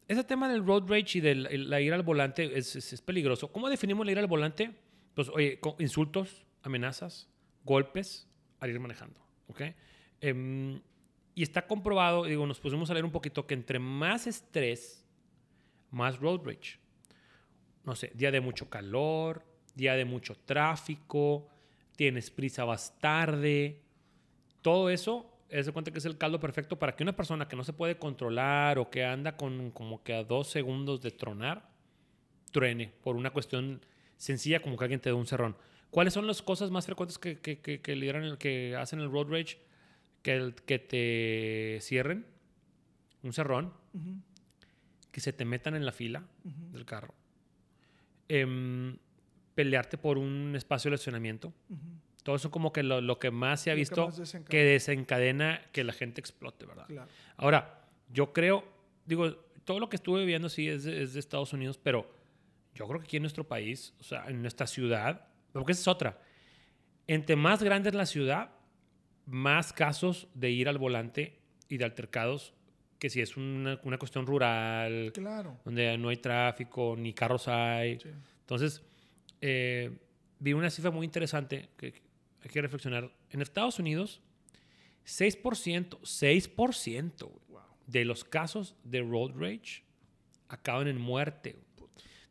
Ese 0.09 0.25
tema 0.25 0.51
del 0.51 0.67
road 0.67 0.89
rage 0.89 1.19
y 1.19 1.21
de 1.21 1.37
la 1.37 1.81
ira 1.81 1.95
al 1.95 2.03
volante 2.03 2.59
es, 2.59 2.75
es, 2.75 3.01
peligroso. 3.01 3.53
¿Cómo 3.53 3.69
definimos 3.69 4.05
la 4.05 4.11
ira 4.11 4.21
al 4.21 4.27
volante? 4.27 4.75
Pues, 5.15 5.29
oye, 5.29 5.61
insultos, 5.79 6.45
amenazas, 6.65 7.29
golpes 7.63 8.27
al 8.59 8.71
ir 8.71 8.81
manejando. 8.81 9.21
¿ok? 9.47 9.61
Em, 10.21 10.81
y 11.37 11.45
está 11.45 11.65
comprobado, 11.65 12.25
digo, 12.25 12.45
nos 12.45 12.59
pusimos 12.59 12.91
a 12.91 12.95
leer 12.95 13.05
un 13.05 13.13
poquito, 13.13 13.47
que 13.47 13.55
entre 13.55 13.79
más 13.79 14.27
estrés, 14.27 15.07
más 15.93 16.19
road 16.19 16.41
rage. 16.45 16.81
No 17.85 17.95
sé, 17.95 18.13
día 18.15 18.31
de 18.31 18.41
mucho 18.41 18.69
calor, 18.69 19.45
día 19.75 19.95
de 19.95 20.05
mucho 20.05 20.37
tráfico, 20.45 21.49
tienes 21.97 22.31
prisa, 22.31 22.65
vas 22.65 22.99
tarde. 22.99 23.81
Todo 24.63 24.91
eso 24.91 25.31
es 25.49 25.67
de 25.67 25.73
cuenta 25.73 25.91
que 25.91 25.99
es 25.99 26.05
el 26.05 26.19
caldo 26.19 26.39
perfecto 26.39 26.79
para 26.79 26.95
que 26.95 27.03
una 27.03 27.17
persona 27.17 27.49
que 27.49 27.57
no 27.57 27.65
se 27.65 27.73
puede 27.73 27.99
controlar 27.99 28.79
o 28.79 28.91
que 28.91 29.05
anda 29.05 29.37
con 29.37 29.71
como 29.71 30.03
que 30.03 30.15
a 30.15 30.25
dos 30.25 30.49
segundos 30.49 31.01
de 31.01 31.11
tronar, 31.11 31.69
truene 32.53 32.93
por 33.03 33.17
una 33.17 33.31
cuestión 33.31 33.85
sencilla 34.17 34.61
como 34.61 34.77
que 34.77 34.85
alguien 34.85 35.01
te 35.01 35.11
dé 35.11 35.15
un 35.15 35.27
cerrón. 35.27 35.57
¿Cuáles 35.91 36.15
son 36.15 36.27
las 36.27 36.43
cosas 36.43 36.71
más 36.71 36.87
frecuentes 36.87 37.19
que, 37.19 37.39
que, 37.39 37.61
que, 37.61 37.81
que 37.81 37.97
lideran, 37.97 38.37
que 38.37 38.77
hacen 38.77 39.01
el 39.01 39.11
road 39.11 39.29
rage? 39.29 39.59
Que, 40.23 40.55
que 40.67 40.79
te 40.79 41.79
cierren 41.81 42.27
un 43.23 43.33
cerrón, 43.33 43.73
que 45.11 45.21
se 45.21 45.33
te 45.33 45.45
metan 45.45 45.75
en 45.75 45.85
la 45.85 45.93
fila 45.93 46.25
del 46.45 46.85
carro, 46.85 47.15
em, 48.31 48.97
pelearte 49.55 49.99
por 49.99 50.17
un 50.19 50.55
espacio 50.57 50.91
de 50.91 50.95
estacionamiento. 50.95 51.53
Todo 52.23 52.37
eso 52.37 52.51
como 52.51 52.73
que 52.73 52.83
lo, 52.83 53.01
lo 53.01 53.19
que 53.19 53.31
más 53.31 53.63
se 53.63 53.71
ha 53.71 53.75
Lo 53.75 53.79
visto 53.79 54.07
desencadena. 54.11 54.49
que 54.51 54.65
desencadena 54.65 55.63
que 55.73 55.85
la 55.85 55.93
gente 55.93 56.21
explote, 56.21 56.67
¿verdad? 56.67 56.87
Claro. 56.87 57.11
Ahora, 57.37 57.85
yo 58.13 58.33
creo, 58.33 58.65
digo, 59.07 59.33
todo 59.65 59.81
lo 59.81 59.89
que 59.89 59.97
estuve 59.97 60.25
viendo 60.25 60.49
sí 60.49 60.69
es 60.69 60.85
de, 60.85 61.03
es 61.03 61.15
de 61.15 61.21
Estados 61.21 61.53
Unidos, 61.53 61.79
pero 61.83 62.11
yo 62.75 62.87
creo 62.87 63.01
que 63.01 63.05
aquí 63.07 63.17
en 63.17 63.23
nuestro 63.23 63.47
país, 63.49 63.95
o 64.01 64.03
sea, 64.03 64.27
en 64.29 64.43
nuestra 64.43 64.67
ciudad, 64.67 65.27
porque 65.53 65.73
esa 65.73 65.81
es 65.83 65.89
otra. 65.89 66.21
Entre 67.07 67.37
más 67.37 67.63
grande 67.63 67.89
es 67.89 67.95
la 67.95 68.07
ciudad, 68.07 68.51
más 69.27 69.73
casos 69.73 70.29
de 70.35 70.51
ir 70.51 70.69
al 70.69 70.79
volante 70.79 71.41
y 71.69 71.79
de 71.79 71.85
altercados, 71.85 72.53
que 73.01 73.11
si 73.11 73.21
es 73.21 73.37
una, 73.37 73.81
una 73.83 73.99
cuestión 73.99 74.25
rural, 74.27 75.11
Claro. 75.13 75.59
donde 75.65 75.99
no 75.99 76.11
hay 76.11 76.19
tráfico, 76.19 76.95
ni 76.97 77.13
carros 77.15 77.49
hay. 77.49 77.99
Sí. 77.99 78.11
Entonces, 78.41 78.83
eh, 79.41 79.91
vi 80.39 80.53
una 80.53 80.71
cifra 80.71 80.91
muy 80.93 81.05
interesante 81.07 81.71
que 81.77 81.95
hay 82.43 82.51
que 82.51 82.61
reflexionar. 82.63 83.11
En 83.31 83.43
Estados 83.43 83.79
Unidos, 83.81 84.21
6%, 85.05 85.99
6% 86.03 87.27
güey, 87.27 87.41
Wow. 87.49 87.61
de 87.87 88.05
los 88.05 88.23
casos 88.25 88.77
de 88.85 89.01
road 89.01 89.33
rage 89.35 89.83
acaban 90.49 90.87
en 90.89 91.01
muerte. 91.01 91.57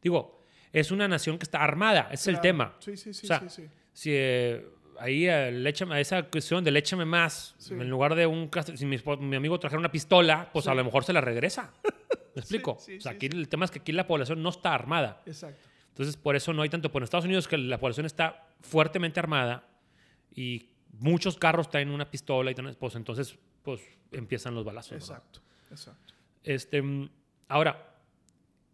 Digo, 0.01 0.43
es 0.71 0.91
una 0.91 1.07
nación 1.07 1.37
que 1.39 1.43
está 1.43 1.63
armada, 1.63 2.09
ese 2.11 2.29
es 2.31 2.35
el 2.37 2.41
tema. 2.41 2.75
Sí, 2.79 2.95
sí, 2.95 3.13
sí, 3.13 3.25
O 3.25 3.27
sea, 3.27 3.39
sí, 3.41 3.63
sí. 3.63 3.69
Si 3.91 4.11
eh, 4.13 4.65
ahí 4.99 5.23
échame- 5.25 5.93
a 5.93 5.99
esa 5.99 6.23
cuestión 6.23 6.63
de 6.63 6.77
échame 6.77 7.05
más, 7.05 7.55
Sí. 7.57 7.73
en 7.73 7.89
lugar 7.89 8.15
de 8.15 8.25
un... 8.27 8.49
Si 8.75 8.85
mi, 8.85 8.97
mi 9.19 9.35
amigo 9.35 9.59
trajera 9.59 9.79
una 9.79 9.91
pistola, 9.91 10.49
pues 10.53 10.65
Sí. 10.65 10.71
a 10.71 10.73
lo 10.75 10.83
mejor 10.83 11.03
se 11.03 11.13
la 11.13 11.21
regresa. 11.21 11.73
¿Me 12.35 12.41
explico? 12.41 12.77
sí, 12.79 12.97
o 12.97 13.01
sea, 13.01 13.13
aquí 13.13 13.25
el 13.27 13.47
tema 13.49 13.65
es 13.65 13.71
que 13.71 13.79
aquí 13.79 13.91
la 13.91 14.05
población 14.07 14.41
no 14.43 14.49
está 14.49 14.73
armada. 14.73 15.21
Exacto. 15.25 15.59
Entonces, 15.89 16.15
por 16.15 16.35
eso 16.35 16.53
no 16.53 16.61
hay 16.61 16.69
tanto. 16.69 16.91
Por 16.91 17.03
Estados 17.03 17.25
Unidos, 17.25 17.47
que 17.47 17.57
la 17.57 17.77
población 17.79 18.05
está 18.05 18.47
fuertemente 18.61 19.19
armada 19.19 19.67
y 20.33 20.69
muchos 20.93 21.37
carros 21.37 21.69
traen 21.69 21.89
una 21.89 22.09
pistola 22.09 22.51
y 22.51 22.55
pues 22.55 22.95
entonces, 22.95 23.37
pues 23.63 23.81
empiezan 24.11 24.55
los 24.55 24.63
balazos. 24.63 24.91
¿verdad? 24.91 25.07
Exacto. 25.17 25.41
Exacto. 25.71 26.13
Este, 26.43 26.81
ahora, 27.49 27.95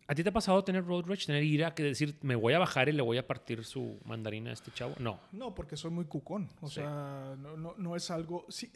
¿a 0.07 0.13
ti 0.15 0.23
te 0.23 0.29
ha 0.29 0.33
pasado 0.33 0.63
tener 0.63 0.85
road 0.85 1.05
rage, 1.05 1.25
tener 1.25 1.43
ira, 1.43 1.73
que 1.73 1.83
decir, 1.83 2.17
me 2.21 2.35
voy 2.35 2.53
a 2.53 2.59
bajar 2.59 2.89
y 2.89 2.91
le 2.91 3.01
voy 3.01 3.17
a 3.17 3.25
partir 3.25 3.63
su 3.63 3.99
mandarina 4.05 4.51
a 4.51 4.53
este 4.53 4.71
chavo? 4.71 4.95
No. 4.99 5.19
No, 5.31 5.53
porque 5.55 5.75
soy 5.77 5.91
muy 5.91 6.05
cucón. 6.05 6.49
O 6.61 6.67
Sí. 6.67 6.75
sea, 6.75 7.35
no, 7.39 7.57
no, 7.57 7.73
no 7.77 7.95
es 7.95 8.11
algo. 8.11 8.45
Sí, 8.49 8.71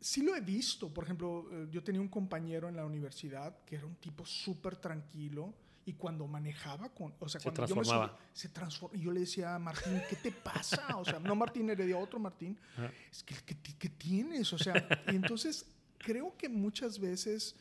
sí- 0.00 0.22
lo 0.22 0.34
he 0.36 0.40
visto. 0.40 0.92
Por 0.92 1.04
ejemplo, 1.04 1.46
eh, 1.50 1.66
yo 1.70 1.82
tenía 1.82 2.00
un 2.00 2.08
compañero 2.08 2.68
en 2.68 2.76
la 2.76 2.84
universidad 2.84 3.56
que 3.64 3.76
era 3.76 3.86
un 3.86 3.96
tipo 3.96 4.24
súper 4.26 4.76
tranquilo. 4.76 5.54
Y 5.86 5.92
cuando 5.92 6.26
manejaba 6.26 6.88
con. 6.88 7.12
O 7.20 7.28
sea, 7.28 7.38
Se 7.38 7.44
cuando 7.44 7.66
yo 7.66 7.74
me 7.76 7.82
transformaba. 7.82 8.08
subí, 8.16 8.28
se 8.32 8.48
transforma. 8.48 8.96
Y 8.96 9.02
yo 9.02 9.12
le 9.12 9.20
decía 9.20 9.54
a 9.54 9.58
Martín, 9.58 10.00
¿qué 10.08 10.16
te 10.16 10.32
pasa? 10.32 10.96
O 10.96 11.04
sea, 11.04 11.18
no 11.18 11.34
Martín 11.34 11.68
Heredia, 11.68 11.98
otro 11.98 12.18
Martín. 12.18 12.58
Ajá. 12.78 12.90
Es 13.10 13.22
que, 13.22 13.34
¿qué, 13.44 13.54
qué 13.78 13.88
tienes? 13.90 14.50
O 14.54 14.58
sea, 14.58 14.74
y 15.12 15.14
entonces 15.14 15.66
creo 15.98 16.34
que 16.38 16.48
muchas 16.48 16.98
veces 16.98 17.54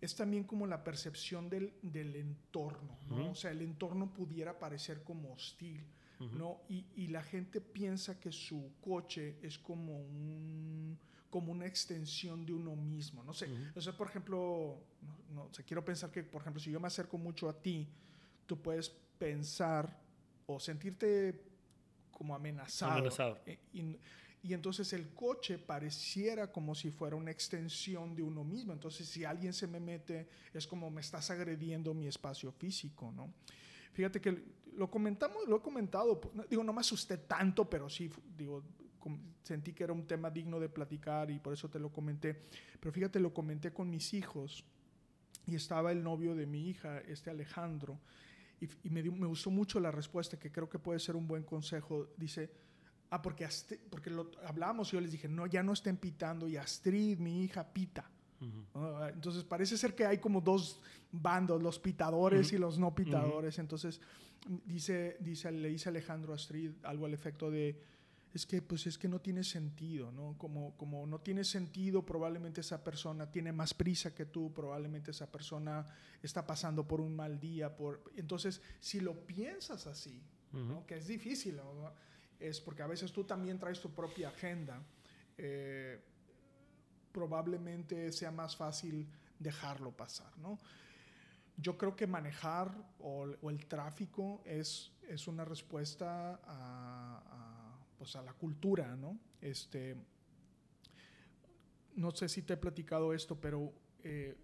es 0.00 0.14
también 0.14 0.44
como 0.44 0.66
la 0.66 0.84
percepción 0.84 1.48
del, 1.50 1.72
del 1.82 2.14
entorno, 2.16 2.98
¿no? 3.08 3.16
Ujú. 3.16 3.30
O 3.30 3.34
sea, 3.34 3.50
el 3.50 3.62
entorno 3.62 4.12
pudiera 4.12 4.58
parecer 4.58 5.02
como 5.02 5.32
hostil, 5.32 5.84
¿no? 6.36 6.62
Y, 6.68 6.84
y 6.96 7.06
la 7.08 7.22
gente 7.22 7.60
piensa 7.60 8.18
que 8.18 8.32
su 8.32 8.72
coche 8.80 9.38
es 9.42 9.58
como 9.58 9.98
un 10.00 10.98
como 11.30 11.52
una 11.52 11.66
extensión 11.66 12.46
de 12.46 12.54
uno 12.54 12.74
mismo, 12.74 13.22
no 13.22 13.34
sé. 13.34 13.46
Ujú. 13.52 13.62
O 13.78 13.80
sea, 13.82 13.92
por 13.92 14.08
ejemplo, 14.08 14.82
no, 15.02 15.34
no, 15.34 15.42
o 15.44 15.52
sea, 15.52 15.62
quiero 15.64 15.84
pensar 15.84 16.10
que, 16.10 16.22
por 16.24 16.40
ejemplo, 16.40 16.58
si 16.58 16.70
yo 16.70 16.80
me 16.80 16.86
acerco 16.86 17.18
mucho 17.18 17.50
a 17.50 17.60
ti, 17.60 17.86
tú 18.46 18.56
puedes 18.62 18.88
pensar 19.18 20.00
o 20.46 20.58
sentirte 20.58 21.44
como 22.10 22.34
amenazado. 22.34 22.92
Amenazado. 22.92 23.38
Eh, 23.44 23.58
Y, 23.74 23.98
y 24.42 24.54
entonces 24.54 24.92
el 24.92 25.08
coche 25.14 25.58
pareciera 25.58 26.52
como 26.52 26.74
si 26.74 26.90
fuera 26.90 27.16
una 27.16 27.30
extensión 27.30 28.14
de 28.14 28.22
uno 28.22 28.44
mismo. 28.44 28.72
Entonces, 28.72 29.08
si 29.08 29.24
alguien 29.24 29.52
se 29.52 29.66
me 29.66 29.80
mete, 29.80 30.28
es 30.54 30.66
como 30.66 30.90
me 30.90 31.00
estás 31.00 31.30
agrediendo 31.30 31.92
mi 31.94 32.06
espacio 32.06 32.52
físico, 32.52 33.12
¿no? 33.12 33.32
Fíjate 33.92 34.20
que 34.20 34.44
lo 34.76 34.88
comentamos, 34.90 35.48
lo 35.48 35.56
he 35.56 35.60
comentado, 35.60 36.20
digo, 36.48 36.62
no 36.62 36.72
me 36.72 36.80
asusté 36.80 37.18
tanto, 37.18 37.68
pero 37.68 37.90
sí, 37.90 38.10
digo, 38.36 38.62
sentí 39.42 39.72
que 39.72 39.84
era 39.84 39.92
un 39.92 40.06
tema 40.06 40.30
digno 40.30 40.60
de 40.60 40.68
platicar 40.68 41.30
y 41.30 41.38
por 41.40 41.52
eso 41.52 41.68
te 41.68 41.78
lo 41.80 41.90
comenté. 41.90 42.42
Pero 42.78 42.92
fíjate, 42.92 43.18
lo 43.18 43.34
comenté 43.34 43.72
con 43.72 43.90
mis 43.90 44.14
hijos 44.14 44.64
y 45.46 45.56
estaba 45.56 45.90
el 45.90 46.02
novio 46.02 46.34
de 46.36 46.46
mi 46.46 46.68
hija, 46.68 47.00
este 47.00 47.30
Alejandro, 47.30 47.98
y, 48.60 48.68
y 48.84 48.90
me, 48.90 49.02
dio- 49.02 49.12
me 49.12 49.26
gustó 49.26 49.50
mucho 49.50 49.80
la 49.80 49.90
respuesta, 49.90 50.38
que 50.38 50.52
creo 50.52 50.68
que 50.68 50.78
puede 50.78 51.00
ser 51.00 51.16
un 51.16 51.26
buen 51.26 51.42
consejo. 51.42 52.08
Dice, 52.16 52.50
ah, 53.10 53.22
porque, 53.22 53.46
Astri- 53.46 53.80
porque 53.90 54.10
lo 54.10 54.30
hablamos 54.46 54.88
y 54.88 54.92
yo 54.96 55.00
les 55.00 55.12
dije, 55.12 55.28
no, 55.28 55.46
ya 55.46 55.62
no 55.62 55.72
estén 55.72 55.96
pitando 55.96 56.48
y 56.48 56.56
Astrid, 56.56 57.18
mi 57.18 57.42
hija, 57.44 57.66
pita. 57.72 58.10
Ujú. 58.40 58.64
Ah, 58.74 59.10
Entonces 59.12 59.44
parece 59.44 59.76
ser 59.76 59.94
que 59.94 60.06
hay 60.06 60.18
como 60.18 60.40
dos 60.40 60.80
bandos, 61.10 61.62
los 61.62 61.78
pitadores 61.78 62.48
Ujú. 62.48 62.56
y 62.56 62.58
los 62.58 62.78
no 62.78 62.94
pitadores. 62.94 63.58
Entonces 63.58 64.00
dice, 64.64 65.16
dice, 65.20 65.50
le 65.50 65.68
dice 65.68 65.88
Alejandro 65.88 66.32
a 66.32 66.36
Astrid 66.36 66.72
algo 66.84 67.06
al 67.06 67.14
efecto 67.14 67.50
de, 67.50 67.80
es 68.32 68.46
que 68.46 68.62
pues 68.62 68.86
es 68.86 68.96
que 68.98 69.08
no 69.08 69.20
tiene 69.20 69.42
sentido, 69.42 70.12
¿no? 70.12 70.36
Como, 70.38 70.76
como 70.76 71.06
no 71.06 71.18
tiene 71.20 71.42
sentido, 71.44 72.04
probablemente 72.04 72.60
esa 72.60 72.84
persona 72.84 73.30
tiene 73.30 73.52
más 73.52 73.74
prisa 73.74 74.14
que 74.14 74.26
tú, 74.26 74.52
probablemente 74.52 75.10
esa 75.10 75.32
persona 75.32 75.84
está 76.22 76.46
pasando 76.46 76.86
por 76.86 77.00
un 77.00 77.16
mal 77.16 77.40
día. 77.40 77.74
Por... 77.74 78.04
Entonces, 78.16 78.60
si 78.80 79.00
lo 79.00 79.26
piensas 79.26 79.86
así, 79.88 80.22
¿no? 80.52 80.86
Que 80.86 80.98
es 80.98 81.06
difícil, 81.08 81.56
¿no? 81.56 81.92
Es 82.40 82.60
porque 82.60 82.82
a 82.82 82.86
veces 82.86 83.12
tú 83.12 83.24
también 83.24 83.58
traes 83.58 83.80
tu 83.80 83.90
propia 83.90 84.28
agenda. 84.28 84.82
eh, 85.36 86.00
probablemente 87.12 88.12
sea 88.12 88.30
más 88.30 88.56
fácil 88.56 89.08
dejarlo 89.38 89.90
pasar, 89.90 90.36
¿no? 90.38 90.58
Yo 91.56 91.76
creo 91.76 91.96
que 91.96 92.06
manejar 92.06 92.72
o, 93.00 93.26
el 93.50 93.66
tráfico 93.66 94.42
es, 94.44 94.92
es 95.08 95.26
una 95.26 95.44
respuesta 95.44 96.40
a, 96.44 97.22
a, 97.26 97.78
pues 97.98 98.14
a 98.14 98.22
la 98.22 98.32
cultura, 98.32 98.94
¿no? 98.94 99.18
Este, 99.40 99.96
no 101.96 102.12
sé 102.12 102.28
si 102.28 102.42
te 102.42 102.52
he 102.52 102.56
platicado 102.56 103.12
esto, 103.12 103.40
pero 103.40 103.72
eh, 104.04 104.36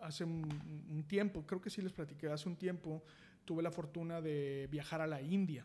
hace 0.00 0.24
un, 0.24 0.86
un 0.90 1.04
tiempo, 1.04 1.46
creo 1.46 1.60
que 1.60 1.70
sí 1.70 1.80
les 1.82 1.92
platiqué, 1.92 2.26
hace 2.28 2.48
un 2.48 2.56
tiempo 2.56 3.04
tuve 3.44 3.62
la 3.62 3.70
fortuna 3.70 4.20
de 4.20 4.68
viajar 4.70 5.00
a 5.00 5.06
la 5.06 5.22
India. 5.22 5.64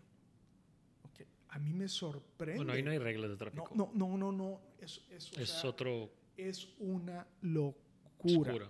A 1.49 1.59
mí 1.59 1.73
me 1.73 1.87
sorprende. 1.87 2.57
Bueno, 2.57 2.73
ahí 2.73 2.83
no 2.83 2.91
hay 2.91 2.97
reglas 2.99 3.29
de 3.31 3.37
tráfico. 3.37 3.69
No, 3.73 3.89
no, 3.93 4.07
no, 4.07 4.17
no, 4.17 4.31
no. 4.31 4.61
Es, 4.79 5.01
es, 5.11 5.31
o 5.37 5.41
es 5.41 5.49
sea, 5.49 5.69
otro 5.69 6.11
es 6.35 6.69
una 6.79 7.25
locura. 7.41 8.51
oscura. 8.51 8.69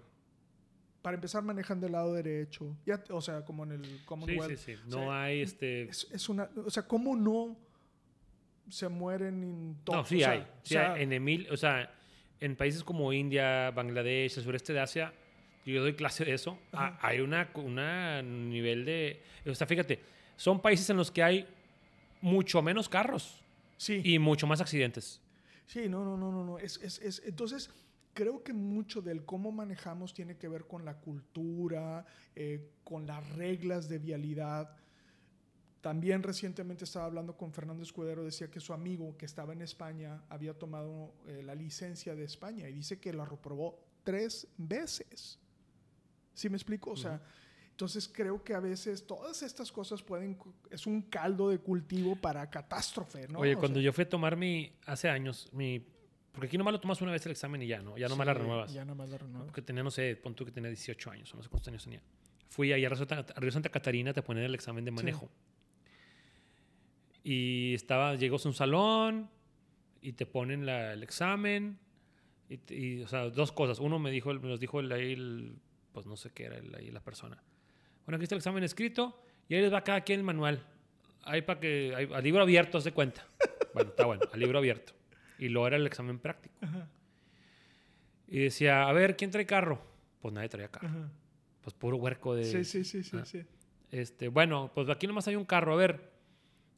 Para 1.01 1.15
empezar, 1.15 1.41
manejan 1.43 1.79
del 1.79 1.93
lado 1.93 2.13
derecho. 2.13 2.75
Ya, 2.85 3.03
o 3.09 3.21
sea, 3.21 3.43
como 3.45 3.63
en 3.63 3.71
el 3.73 3.85
Sí, 3.85 4.01
Commonwealth. 4.05 4.57
sí, 4.57 4.75
sí. 4.75 4.81
O 4.85 4.89
No 4.89 4.97
sea, 5.05 5.23
hay 5.23 5.41
este. 5.41 5.83
Es, 5.83 6.07
es 6.11 6.29
una, 6.29 6.49
o 6.65 6.69
sea, 6.69 6.83
¿cómo 6.87 7.15
no 7.15 7.57
se 8.69 8.87
mueren 8.89 9.43
en 9.43 9.77
todo? 9.83 9.97
No, 9.97 10.05
sí 10.05 10.17
o 10.17 10.19
sea, 10.19 10.31
hay. 10.31 10.39
o 10.41 10.45
Sí 10.63 10.73
sea, 10.73 10.93
hay. 10.93 11.03
En 11.03 11.13
Emil, 11.13 11.47
o 11.49 11.57
sea, 11.57 11.93
en 12.39 12.55
países 12.55 12.83
como 12.83 13.11
India, 13.13 13.71
Bangladesh, 13.71 14.37
el 14.37 14.43
sureste 14.43 14.73
de 14.73 14.79
Asia, 14.81 15.13
yo 15.65 15.81
doy 15.81 15.93
clase 15.93 16.25
de 16.25 16.33
eso. 16.33 16.59
Ajá. 16.71 16.97
Hay 17.01 17.19
una, 17.21 17.49
una 17.55 18.21
nivel 18.21 18.85
de. 18.85 19.23
O 19.45 19.55
sea, 19.55 19.65
fíjate, 19.67 19.99
son 20.35 20.61
países 20.61 20.89
en 20.89 20.97
los 20.97 21.09
que 21.11 21.23
hay 21.23 21.47
mucho 22.21 22.61
menos 22.61 22.89
carros 22.89 23.43
sí, 23.77 24.01
y 24.03 24.19
mucho 24.19 24.47
más 24.47 24.61
accidentes. 24.61 25.21
sí, 25.65 25.87
no, 25.89 26.03
no, 26.03 26.17
no, 26.17 26.31
no, 26.31 26.43
no. 26.43 26.59
Es, 26.59 26.77
es, 26.81 26.99
es, 26.99 27.21
entonces, 27.25 27.69
creo 28.17 28.43
que 28.43 28.51
mucho 28.51 29.01
del 29.01 29.25
cómo 29.25 29.51
manejamos 29.51 30.11
tiene 30.11 30.37
que 30.37 30.47
ver 30.47 30.65
con 30.65 30.83
la 30.83 30.95
cultura, 30.95 32.03
eh, 32.35 32.71
con 32.83 33.05
las 33.05 33.27
reglas 33.35 33.87
de 33.87 33.99
vialidad. 33.99 34.75
También 35.81 36.23
recientemente 36.23 36.83
estaba 36.83 37.05
hablando 37.05 37.37
con 37.37 37.53
Fernando 37.53 37.83
Escudero, 37.83 38.23
decía 38.23 38.49
que 38.49 38.59
su 38.59 38.73
amigo 38.73 39.15
que 39.17 39.27
estaba 39.27 39.53
en 39.53 39.61
España 39.61 40.23
había 40.29 40.57
tomado 40.57 41.13
eh, 41.27 41.43
la 41.43 41.53
licencia 41.53 42.15
de 42.15 42.23
España 42.23 42.67
y 42.67 42.73
dice 42.73 42.99
que 42.99 43.13
la 43.13 43.23
reprobó 43.23 43.79
tres 44.03 44.47
veces. 44.57 45.37
¿Sí 46.33 46.49
me 46.49 46.57
explico? 46.57 46.91
O 46.91 46.97
sea, 46.97 47.21
entonces 47.77 48.09
creo 48.11 48.43
que 48.43 48.55
a 48.55 48.59
veces 48.59 49.05
todas 49.05 49.43
estas 49.43 49.71
cosas 49.71 50.01
pueden, 50.01 50.35
es 50.71 50.87
un 50.87 51.03
caldo 51.03 51.49
de 51.49 51.59
cultivo 51.59 52.15
para 52.15 52.49
catástrofe, 52.49 53.27
¿no? 53.27 53.37
Oye, 53.37 53.53
O 53.53 53.59
cuando 53.59 53.77
sea, 53.77 53.85
yo 53.85 53.93
fui 53.93 54.03
a 54.03 54.09
tomar 54.09 54.35
mi. 54.35 54.73
Hace 54.87 55.09
años, 55.09 55.47
mi. 55.53 55.85
Porque 56.31 56.47
aquí 56.47 56.57
nomás 56.57 56.71
lo 56.73 56.79
tomas 56.81 56.99
una 57.03 57.11
vez 57.11 57.23
el 57.27 57.33
examen 57.33 57.61
y 57.61 57.67
ya, 57.67 57.83
¿no? 57.83 57.95
Ya 57.95 58.07
nomás 58.07 58.25
la 58.25 58.33
sí, 58.33 58.39
renuevas. 58.39 58.73
Ya 58.73 58.83
nomás 58.83 59.09
la 59.11 59.19
renuevas. 59.19 59.45
Porque 59.45 59.61
tenía, 59.61 59.83
no 59.83 59.91
sé, 59.91 60.15
pon 60.15 60.33
tú 60.33 60.43
que 60.43 60.51
tenía 60.51 60.69
18 60.71 61.11
años, 61.11 61.31
o 61.35 61.37
no 61.37 61.43
sé 61.43 61.49
cuántos 61.49 61.67
años 61.67 61.83
tenía. 61.83 62.01
Fui 62.49 62.73
ahí 62.73 62.83
a 62.83 62.89
Río 62.89 63.51
Santa, 63.51 63.69
Catarina, 63.69 64.11
te 64.11 64.23
ponen 64.23 64.43
el 64.45 64.55
examen 64.55 64.83
de 64.83 64.89
manejo. 64.89 65.29
Y 67.23 67.75
estaba, 67.75 68.15
llegó 68.15 68.37
a 68.37 68.47
un 68.47 68.53
salón 68.55 69.29
y 70.01 70.13
te 70.13 70.25
ponen 70.25 70.65
la- 70.65 70.93
el 70.93 71.03
examen. 71.03 71.77
Y, 72.69 73.01
o 73.03 73.07
sea, 73.07 73.29
dos 73.29 73.51
cosas. 73.51 73.77
Uno 73.77 73.99
me 73.99 74.09
dijo, 74.09 74.33
me 74.33 74.49
los 74.49 74.59
dijo 74.59 74.79
el- 74.79 75.59
pues 75.91 76.07
no 76.07 76.17
sé 76.17 76.31
qué 76.31 76.45
era 76.45 76.57
el- 76.57 76.73
ahí 76.73 76.89
la 76.89 77.01
persona. 77.03 77.43
Bueno, 78.07 78.15
aquí 78.15 78.23
está 78.23 78.35
el 78.35 78.39
examen 78.39 78.63
escrito. 78.63 79.21
Y 79.49 79.55
ahí 79.55 79.61
les 79.61 79.71
va 79.73 79.83
cada 79.83 80.01
quien 80.01 80.21
el 80.21 80.25
manual. 80.25 80.63
Ahí 81.23 81.41
para 81.41 81.59
que, 81.59 81.93
ahí- 81.95 82.09
al 82.11 82.23
libro 82.23 82.41
abierto, 82.41 82.79
de 82.79 82.91
cuenta. 82.93 83.27
Bueno, 83.73 83.89
está 83.91 84.05
bueno, 84.05 84.21
al 84.31 84.39
libro 84.39 84.57
abierto. 84.57 84.93
Y 85.37 85.49
luego 85.49 85.67
era 85.67 85.75
el 85.75 85.85
examen 85.85 86.17
práctico. 86.19 86.55
Ajá. 86.61 86.87
Y 88.27 88.39
decía, 88.39 88.87
a 88.87 88.93
ver, 88.93 89.15
¿quién 89.15 89.29
trae 89.29 89.45
carro? 89.45 89.79
Pues 90.21 90.33
nadie 90.33 90.49
traía 90.49 90.69
carro. 90.69 90.87
Ajá. 90.87 91.11
Pues 91.61 91.73
puro 91.75 91.97
huerco 91.97 92.33
de... 92.33 92.45
Sí, 92.45 92.63
sí, 92.63 92.83
sí, 92.83 93.03
sí, 93.03 93.17
Ah. 93.21 93.25
sí. 93.25 93.43
Este, 93.91 94.29
bueno, 94.29 94.71
pues 94.73 94.89
aquí 94.89 95.05
nomás 95.05 95.27
hay 95.27 95.35
un 95.35 95.45
carro. 95.45 95.73
A 95.73 95.75
ver, 95.77 96.11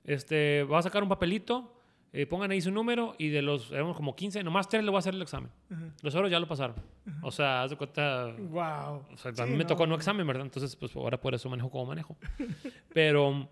este, 0.03 0.63
va 0.63 0.79
a 0.79 0.81
sacar 0.83 1.01
un 1.03 1.09
papelito, 1.09 1.78
eh, 2.11 2.25
pongan 2.25 2.49
ahí 2.51 2.59
su 2.61 2.71
número 2.71 3.15
y 3.19 3.29
de 3.29 3.41
los, 3.41 3.71
éramos 3.71 3.95
como 3.95 4.15
15, 4.15 4.43
nomás 4.43 4.67
tres 4.67 4.83
le 4.83 4.89
voy 4.89 4.97
a 4.97 4.99
hacer 4.99 5.13
el 5.13 5.21
examen. 5.21 5.51
Ajá. 5.69 5.93
Los 6.01 6.15
otros 6.15 6.31
ya 6.31 6.39
lo 6.39 6.47
pasaron. 6.47 6.75
O 7.21 7.31
sea, 7.31 7.63
haz 7.63 7.69
de 7.71 7.75
cuenta... 7.77 8.33
Wow. 8.37 9.05
O 9.13 9.17
sea, 9.17 9.31
a 9.31 9.35
Sí, 9.35 9.43
mí 9.51 9.55
me 9.57 9.65
tocó 9.65 9.85
no 9.85 9.95
examen, 9.95 10.25
¿verdad? 10.25 10.43
Entonces, 10.45 10.75
pues 10.75 10.95
ahora 10.95 11.19
por 11.19 11.35
eso 11.35 11.49
manejo 11.49 11.69
como 11.69 11.85
manejo. 11.87 12.17
Pero, 12.93 13.49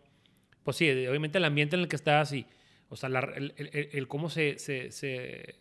pues 0.63 0.77
sí, 0.77 0.89
obviamente 1.07 1.37
el 1.37 1.45
ambiente 1.45 1.75
en 1.75 1.83
el 1.83 1.87
que 1.87 1.95
estás 1.95 2.33
y, 2.33 2.45
o 2.89 2.95
sea, 2.95 3.09
la- 3.09 3.19
el, 3.35 3.53
el- 3.57 3.89
el- 3.93 4.07
cómo 4.07 4.29
se, 4.29 4.57
se, 4.57 4.91
se, 4.91 5.55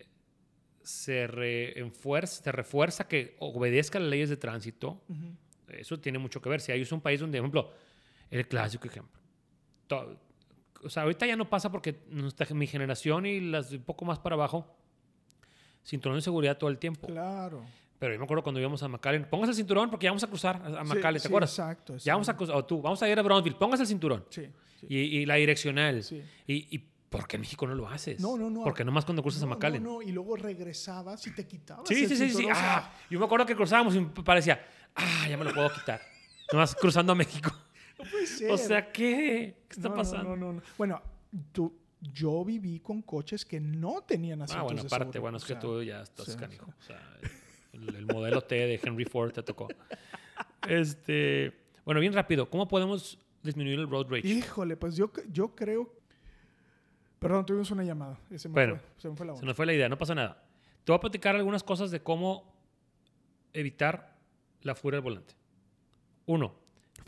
se, 0.82 1.26
reenfuerza- 1.26 2.42
se 2.44 2.52
refuerza 2.52 3.08
que 3.08 3.36
obedezca 3.40 3.98
las 3.98 4.08
leyes 4.08 4.28
de 4.30 4.36
tránsito, 4.36 5.02
Ujú. 5.08 5.36
eso 5.68 5.98
tiene 6.00 6.18
mucho 6.18 6.40
que 6.40 6.48
ver. 6.48 6.60
Si 6.60 6.72
hay 6.72 6.80
es 6.82 6.92
un 6.92 7.00
país 7.00 7.20
donde, 7.20 7.38
por 7.38 7.44
ejemplo, 7.44 7.72
el 8.30 8.46
clásico 8.48 8.86
ejemplo. 8.88 9.20
O 10.86 10.90
sea, 10.90 11.02
ahorita 11.02 11.26
ya 11.26 11.36
no 11.36 11.48
pasa 11.48 11.70
porque 11.70 12.02
nuestra, 12.08 12.46
mi 12.54 12.66
generación 12.66 13.26
y 13.26 13.40
las 13.40 13.72
un 13.72 13.82
poco 13.82 14.04
más 14.04 14.18
para 14.18 14.34
abajo, 14.34 14.74
cinturón 15.84 16.16
de 16.18 16.22
seguridad 16.22 16.56
todo 16.56 16.70
el 16.70 16.78
tiempo. 16.78 17.06
Claro. 17.06 17.64
Pero 17.98 18.12
yo 18.12 18.18
me 18.18 18.24
acuerdo 18.24 18.42
cuando 18.42 18.60
íbamos 18.60 18.82
a 18.82 18.88
McAllen, 18.88 19.28
póngase 19.28 19.50
el 19.52 19.56
cinturón 19.56 19.90
porque 19.90 20.04
ya 20.04 20.10
vamos 20.10 20.22
a 20.24 20.26
cruzar 20.28 20.56
a 20.56 20.80
a 20.80 20.84
Sí, 20.84 20.94
McAllen, 20.94 21.14
¿te 21.14 21.20
sí, 21.20 21.28
acuerdas? 21.28 21.50
Exacto. 21.50 21.96
Ya 21.96 22.12
vamos 22.14 22.28
a 22.28 22.36
cruzar, 22.36 22.56
o 22.56 22.64
tú, 22.64 22.80
vamos 22.82 23.02
a 23.02 23.08
ir 23.08 23.18
a 23.18 23.22
Brownsville, 23.22 23.56
póngase 23.56 23.82
el 23.82 23.88
cinturón. 23.88 24.24
Sí. 24.30 24.46
sí. 24.80 24.86
Y, 24.88 24.98
y 25.18 25.26
la 25.26 25.36
direccional. 25.36 26.02
Sí. 26.02 26.22
Y, 26.46 26.76
y 26.76 26.78
¿por 27.08 27.26
qué 27.26 27.36
en 27.36 27.42
México 27.42 27.66
no 27.66 27.74
lo 27.74 27.88
haces? 27.88 28.20
No, 28.20 28.36
no, 28.36 28.50
no. 28.50 28.62
Porque 28.64 28.84
nomás 28.84 29.04
cuando 29.04 29.22
cruzas 29.22 29.42
a 29.42 29.46
No, 29.46 29.54
McAllen. 29.54 29.82
No, 29.82 29.94
no, 29.94 30.02
y 30.02 30.12
luego 30.12 30.36
regresabas 30.36 31.26
y 31.26 31.34
te 31.34 31.46
quitabas. 31.46 31.88
Sí, 31.88 32.04
el 32.04 32.08
sí, 32.08 32.16
sí, 32.16 32.30
sí. 32.30 32.46
Ah, 32.52 32.92
yo 33.08 33.18
me 33.18 33.24
acuerdo 33.24 33.46
que 33.46 33.56
cruzábamos 33.56 33.94
y 33.96 34.00
parecía, 34.00 34.62
ah, 34.94 35.26
ya 35.28 35.36
me 35.36 35.44
lo 35.44 35.54
puedo 35.54 35.72
quitar. 35.72 36.00
nomás 36.52 36.74
cruzando 36.74 37.12
a 37.12 37.14
México. 37.16 37.50
Puede 38.10 38.26
ser. 38.26 38.50
O 38.50 38.58
sea, 38.58 38.92
¿qué? 38.92 39.56
¿Qué 39.68 39.74
está 39.76 39.88
No, 39.88 39.94
pasando? 39.94 40.30
No, 40.30 40.36
no, 40.36 40.52
no. 40.54 40.62
Bueno, 40.78 41.02
tú, 41.52 41.76
yo 42.00 42.44
viví 42.44 42.80
con 42.80 43.02
coches 43.02 43.44
que 43.44 43.60
no 43.60 44.02
tenían 44.02 44.42
asientos 44.42 44.60
Ah, 44.60 44.64
bueno, 44.64 44.82
de 44.82 44.86
aparte, 44.86 45.04
seguro, 45.04 45.20
bueno, 45.22 45.36
es 45.38 45.44
o 45.44 45.46
que 45.46 45.52
sea, 45.52 45.60
tú 45.60 45.82
ya 45.82 46.02
estás 46.02 46.26
sí, 46.26 46.36
canijo. 46.36 46.66
O 46.78 46.82
sea, 46.82 47.00
el, 47.72 47.94
el 47.94 48.06
modelo 48.06 48.40
T 48.42 48.54
de 48.54 48.80
Henry 48.82 49.04
Ford 49.04 49.32
te 49.32 49.42
tocó. 49.42 49.68
Este, 50.68 51.52
bueno, 51.84 52.00
bien 52.00 52.12
rápido, 52.12 52.50
¿cómo 52.50 52.66
podemos 52.66 53.18
disminuir 53.42 53.78
el 53.78 53.88
road 53.88 54.06
rage? 54.10 54.26
Híjole, 54.26 54.76
pues 54.76 54.96
yo, 54.96 55.12
yo 55.30 55.54
creo... 55.54 55.94
Perdón, 57.20 57.46
tuvimos 57.46 57.70
una 57.70 57.84
llamada. 57.84 58.18
Ese 58.30 58.48
me 58.48 58.54
Bueno, 58.54 58.76
fue, 58.76 58.84
se 58.98 59.08
me 59.08 59.16
fue 59.16 59.26
la 59.26 59.36
Se 59.36 59.46
nos 59.46 59.56
fue 59.56 59.64
la 59.64 59.74
idea, 59.74 59.88
no 59.88 59.96
pasa 59.96 60.14
nada. 60.14 60.42
Te 60.84 60.90
voy 60.92 60.96
a 60.96 61.00
platicar 61.00 61.36
algunas 61.36 61.62
cosas 61.62 61.90
de 61.92 62.02
cómo 62.02 62.52
evitar 63.52 64.16
la 64.62 64.74
furia 64.74 64.98
al 64.98 65.02
volante. 65.02 65.34
Uno. 66.26 66.54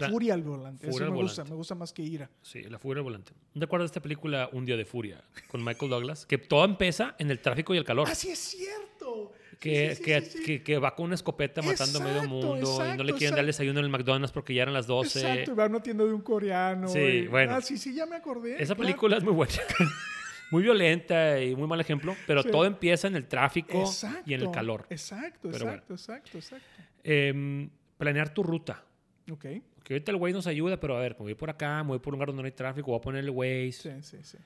Furia 0.07 0.35
al 0.35 0.43
volante. 0.43 0.87
Furia 0.87 0.97
Eso 0.97 1.05
al 1.07 1.11
me 1.13 1.23
gusta, 1.23 1.45
me 1.45 1.55
gusta 1.55 1.75
más 1.75 1.93
que 1.93 2.03
ira. 2.03 2.31
Sí, 2.43 2.63
la 2.63 2.79
furia 2.79 3.01
al 3.01 3.05
volante. 3.05 3.33
¿No 3.55 3.59
te 3.61 3.65
acuerdas 3.65 3.85
de 3.91 3.93
esta 3.95 4.01
película 4.03 4.49
Un 4.53 4.65
día 4.65 4.77
de 4.77 4.85
furia 4.85 5.23
con 5.49 5.65
Michael 5.65 5.91
Douglas? 5.91 6.27
Que 6.27 6.39
todo 6.39 6.65
empieza 6.65 7.15
en 7.19 7.31
el 7.31 7.41
tráfico 7.41 7.75
y 7.75 7.79
el 7.79 7.85
calor. 7.85 8.07
¡Ah, 8.11 8.15
sí 8.15 8.31
es 8.31 8.39
cierto! 8.39 9.33
Que, 9.59 9.91
sí, 9.91 9.97
sí, 9.97 10.03
que, 10.05 10.21
sí, 10.21 10.43
que- 10.45 10.63
que 10.63 10.79
va 10.79 10.95
con 10.95 11.07
una 11.07 11.17
escopeta 11.17 11.63
matando 11.63 11.99
a 11.99 12.03
medio 12.03 12.17
Exacto, 12.19 12.29
mundo 12.33 12.57
y 12.57 12.61
no 12.63 12.79
le 12.79 12.93
exacto, 12.93 13.17
quieren 13.17 13.35
dar 13.37 13.45
desayuno 13.45 13.81
en 13.81 13.87
el 13.87 13.91
McDonald's 13.91 14.31
porque 14.31 14.55
ya 14.55 14.63
eran 14.63 14.73
las 14.75 14.87
12. 14.87 15.19
Exacto, 15.19 15.51
y 15.51 15.55
va 15.57 15.65
a 15.65 15.67
una 15.67 15.83
tienda 15.83 16.05
de 16.05 16.13
un 16.13 16.21
coreano. 16.23 16.87
Sí, 16.87 17.01
y- 17.01 17.27
bueno. 17.27 17.57
Ah, 17.57 17.61
sí, 17.61 17.77
sí, 17.77 17.93
ya 17.93 18.07
me 18.07 18.15
acordé. 18.15 18.55
Esa 18.55 18.77
claro. 18.77 18.83
película 18.87 19.17
es 19.17 19.25
muy 19.25 19.33
buena. 19.33 19.53
muy 20.53 20.63
violenta 20.63 21.41
y 21.43 21.57
muy 21.57 21.67
mal 21.67 21.81
ejemplo, 21.81 22.15
pero 22.27 22.45
todo 22.45 22.65
empieza 22.67 23.09
en 23.09 23.17
el 23.17 23.27
tráfico 23.27 23.85
y 24.25 24.35
en 24.35 24.43
el 24.43 24.51
calor. 24.53 24.87
Exacto, 24.91 25.49
Pero 25.51 25.65
exacto, 25.65 25.95
exacto, 25.95 26.39
exacto. 26.39 26.67
Em, 27.03 27.69
planear 27.99 28.33
tu 28.33 28.43
ruta. 28.45 28.85
Ok. 29.31 29.45
Que 29.89 29.95
ahorita 29.95 30.13
el 30.13 30.19
Waze 30.19 30.35
nos 30.35 30.47
ayuda, 30.47 30.79
pero 30.79 30.99
a 30.99 31.01
ver, 31.01 31.13
me 31.15 31.21
voy 31.21 31.35
por 31.35 31.49
acá, 31.49 31.83
me 31.83 31.89
voy 31.89 31.99
por 31.99 32.13
un 32.13 32.19
lugar 32.19 32.27
donde 32.29 32.43
no 32.43 32.47
hay 32.47 32.53
tráfico, 32.53 32.91
voy 32.91 32.99
a 32.99 33.01
poner 33.01 33.25
el 33.25 33.31
Waze. 33.31 33.73
Sí, 33.73 33.91
sí, 34.03 34.19
sí. 34.23 34.37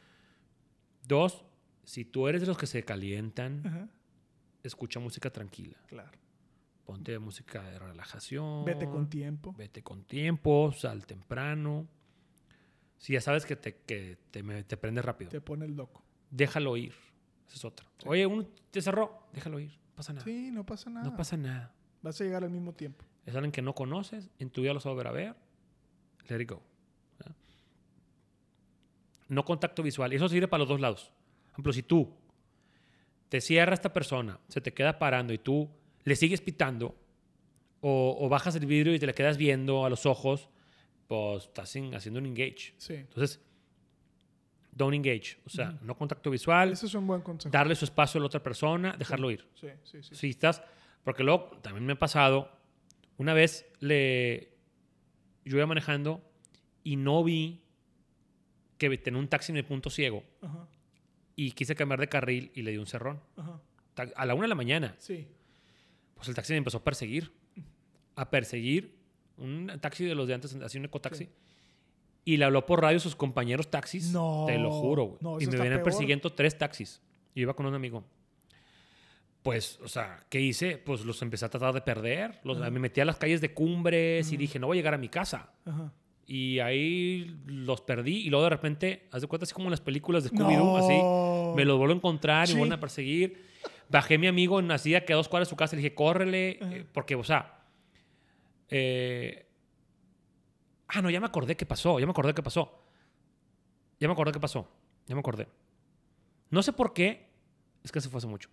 Dos, 1.05 1.45
si 1.83 2.05
tú 2.05 2.29
eres 2.29 2.43
de 2.43 2.47
los 2.47 2.57
que 2.57 2.69
se 2.69 2.85
calientan, 2.85 3.67
Ajá, 3.67 3.89
escucha 4.63 5.01
música 5.01 5.31
tranquila. 5.31 5.77
claro. 5.89 6.11
Ponte 6.85 7.19
música 7.19 7.61
de 7.63 7.79
relajación. 7.79 8.65
Vete 8.65 8.87
con 8.87 9.09
tiempo. 9.09 9.53
Vete 9.59 9.83
con 9.83 10.05
tiempo, 10.05 10.73
sal 10.73 11.07
temprano. 11.07 11.89
Si 12.99 13.13
ya 13.15 13.21
sabes 13.21 13.45
que 13.47 13.57
te, 13.57 13.77
que 13.79 14.19
te, 14.31 14.43
me- 14.45 14.63
te 14.65 14.77
prende 14.77 15.03
rápido, 15.03 15.31
Te 15.31 15.41
pone 15.41 15.65
el 15.65 15.75
loco. 15.77 16.05
déjalo 16.31 16.77
ir. 16.77 16.93
Esa 17.49 17.57
es 17.57 17.65
otra. 17.65 17.87
Oye, 18.07 18.27
uno 18.27 18.47
te 18.71 18.81
cerró, 18.81 19.27
déjalo 19.33 19.59
ir. 19.61 19.71
No 19.71 19.95
pasa 19.97 20.13
nada. 20.13 20.25
Sí, 20.25 20.51
no 20.53 20.65
pasa 20.67 20.91
nada. 20.91 21.05
No 21.09 21.17
pasa 21.17 21.37
nada. 21.37 21.73
Vas 22.03 22.21
a 22.21 22.25
llegar 22.25 22.45
al 22.45 22.51
mismo 22.51 22.73
tiempo. 22.75 23.05
Es 23.27 23.35
alguien 23.35 23.53
que 23.53 23.63
no 23.63 23.75
conoces, 23.75 24.31
en 24.39 24.51
tu 24.51 24.63
vida 24.63 24.73
lo 24.73 24.79
vas 24.79 24.87
a 24.87 24.91
volver 24.91 25.07
a 25.07 25.13
ver. 25.13 25.35
Let 26.29 26.41
it 26.41 26.51
go. 26.51 26.63
¿verdad? 27.19 27.35
No 29.29 29.45
contacto 29.45 29.83
visual. 29.83 30.13
Y 30.13 30.17
eso 30.17 30.29
sirve 30.29 30.49
para 30.49 30.61
los 30.61 30.69
dos 30.69 30.81
lados. 30.81 31.13
Por 31.45 31.53
ejemplo, 31.53 31.73
si 31.73 31.83
tú 31.83 32.15
te 33.29 33.41
cierra 33.41 33.75
esta 33.75 33.93
persona, 33.93 34.39
se 34.49 34.61
te 34.61 34.73
queda 34.75 34.99
parando 34.99 35.33
y 35.33 35.39
tú 35.39 35.71
le 36.05 36.17
sigues 36.17 36.41
pitando 36.41 36.97
o, 37.81 38.17
o 38.21 38.29
bajas 38.29 38.55
el 38.57 38.67
vidrio 38.67 38.95
y 38.95 38.99
te 38.99 39.07
le 39.07 39.15
quedas 39.15 39.37
viendo 39.37 39.85
a 39.87 39.91
los 39.91 40.05
ojos, 40.07 40.49
pues 41.07 41.45
estás 41.45 41.69
sin- 41.71 41.95
haciendo 41.95 42.21
un 42.21 42.27
engage. 42.27 42.75
Sí. 42.77 42.95
Entonces, 42.95 43.41
don't 44.73 44.95
engage. 44.95 45.39
O 45.47 45.51
sea, 45.51 45.79
no 45.83 45.97
contacto 45.97 46.31
visual, 46.31 46.73
Ese 46.73 46.87
es 46.87 46.95
un 46.95 47.07
buen 47.07 47.21
consejo. 47.23 47.53
darle 47.53 47.75
su 47.75 47.85
espacio 47.85 48.19
a 48.19 48.21
la 48.23 48.27
otra 48.27 48.43
persona, 48.43 48.97
dejarlo 48.99 49.31
ir. 49.31 49.47
Sí, 49.55 49.69
sí, 49.85 50.03
sí. 50.03 50.15
Si 50.15 50.31
estás, 50.31 50.63
porque 51.05 51.23
luego 51.23 51.59
también 51.63 51.85
me 51.87 51.93
ha 51.95 51.99
pasado, 51.99 52.51
una 53.23 53.33
vez 53.35 53.67
le, 53.81 54.53
yo 55.45 55.57
iba 55.57 55.67
manejando 55.67 56.23
y 56.85 56.97
no 56.97 57.23
vi 57.25 57.63
que 58.79 58.97
tenía 58.99 59.19
un 59.21 59.29
taxi 59.29 59.53
en 59.53 59.59
el 59.59 59.65
punto 59.65 59.89
ciego 59.91 60.25
Ajá, 60.43 60.69
y 61.37 61.53
quise 61.53 61.75
cambiar 61.75 62.01
de 62.01 62.09
carril 62.09 62.51
y 62.55 62.63
le 62.63 62.73
di 62.73 62.77
un 62.79 62.87
cerrón. 62.87 63.21
ajá. 63.37 63.61
A 64.17 64.25
la 64.27 64.35
una 64.35 64.45
de 64.45 64.49
la 64.49 64.55
mañana, 64.55 64.95
Sí. 64.99 65.27
pues 66.15 66.27
el 66.29 66.35
taxi 66.35 66.53
me 66.55 66.59
empezó 66.59 66.79
a 66.79 66.85
perseguir, 66.85 67.31
a 68.17 68.31
perseguir, 68.31 68.97
un 69.37 69.71
taxi 69.81 70.05
de 70.05 70.15
los 70.15 70.27
de 70.29 70.35
antes, 70.35 70.55
así 70.55 70.79
un 70.79 70.85
ecotaxi. 70.87 71.25
Sí. 71.27 71.31
Y 72.25 72.37
le 72.39 72.45
habló 72.45 72.65
por 72.65 72.81
radio 72.81 72.97
a 72.97 73.01
sus 73.01 73.15
compañeros 73.17 73.69
taxis. 73.71 74.11
No, 74.13 74.45
Te 74.47 74.57
lo 74.59 74.71
juro, 74.71 75.05
güey. 75.05 75.19
no, 75.21 75.41
y 75.41 75.47
me 75.47 75.57
venían 75.59 75.83
persiguiendo 75.83 76.31
tres 76.31 76.57
taxis. 76.57 77.01
Yo 77.35 77.43
iba 77.43 77.55
con 77.55 77.67
un 77.67 77.75
amigo. 77.75 78.05
Pues, 79.43 79.81
o 79.83 79.89
sea, 79.89 80.25
¿qué 80.29 80.41
hice? 80.41 80.79
Pues 80.79 81.05
los 81.05 81.21
empecé 81.23 81.45
a 81.45 81.49
tratar 81.51 81.75
de 81.75 81.81
perder. 81.81 82.41
Los, 82.45 82.59
me 82.59 82.79
metí 82.79 83.01
a 83.01 83.05
las 83.05 83.17
calles 83.17 83.41
de 83.41 83.53
cumbres 83.53 84.31
y 84.31 84.37
dije, 84.37 84.59
no 84.59 84.69
voy 84.69 84.77
a 84.77 84.79
llegar 84.79 84.95
a 84.95 84.99
mi 84.99 85.09
casa. 85.09 85.51
Y 86.27 86.61
ahí 86.61 87.37
los 87.47 87.81
perdí. 87.81 88.19
Y 88.27 88.31
luego 88.31 88.45
de 88.45 88.51
repente, 88.51 89.09
haz 89.11 89.21
de 89.23 89.27
cuenta, 89.27 89.45
así 89.45 89.53
como 89.53 89.67
en 89.67 89.73
las 89.73 89.81
películas 89.81 90.23
de 90.23 90.31
Scooby-Doo, 90.31 90.77
así, 90.79 91.57
me 91.57 91.65
los 91.65 91.77
vuelvo 91.77 91.93
a 91.93 91.97
encontrar 91.97 92.49
y 92.49 92.53
me 92.53 92.59
vuelven 92.61 92.79
a 92.79 92.81
perseguir. 92.81 93.45
Bajé 93.89 94.15
a 94.15 94.19
mi 94.19 94.29
amigo 94.29 94.59
en 94.61 94.67
una 94.67 94.79
silla 94.79 95.05
que 95.05 95.13
a 95.13 95.17
dos 95.17 95.29
cuadras 95.29 95.49
de 95.49 95.51
su 95.51 95.57
casa 95.57 95.75
y 95.75 95.79
le 95.79 95.83
dije, 95.83 95.95
córrele. 95.95 96.59
eh, 96.61 96.87
porque, 96.93 97.17
o 97.17 97.25
sea, 97.25 97.59
eh, 98.71 99.47
ah, 100.89 101.03
no, 101.03 101.11
ya 101.11 101.21
me 101.21 101.27
acordé 101.27 101.57
qué 101.57 101.67
pasó. 101.67 101.99
Ya 101.99 102.07
me 102.07 102.13
acordé 102.13 102.33
qué 102.33 102.43
pasó. 102.43 102.81
Ya 103.99 104.07
me 104.09 104.13
acordé 104.13 104.33
qué 104.33 104.41
pasó. 104.41 104.69
Ya 105.07 105.15
me 105.17 105.21
acordé. 105.21 105.49
No 106.51 106.63
sé 106.63 106.73
por 106.73 106.93
qué. 106.95 107.29
Es 107.83 107.91
que 107.91 108.01
se 108.01 108.09
fue 108.09 108.19
hace 108.19 108.29
mucho. 108.29 108.49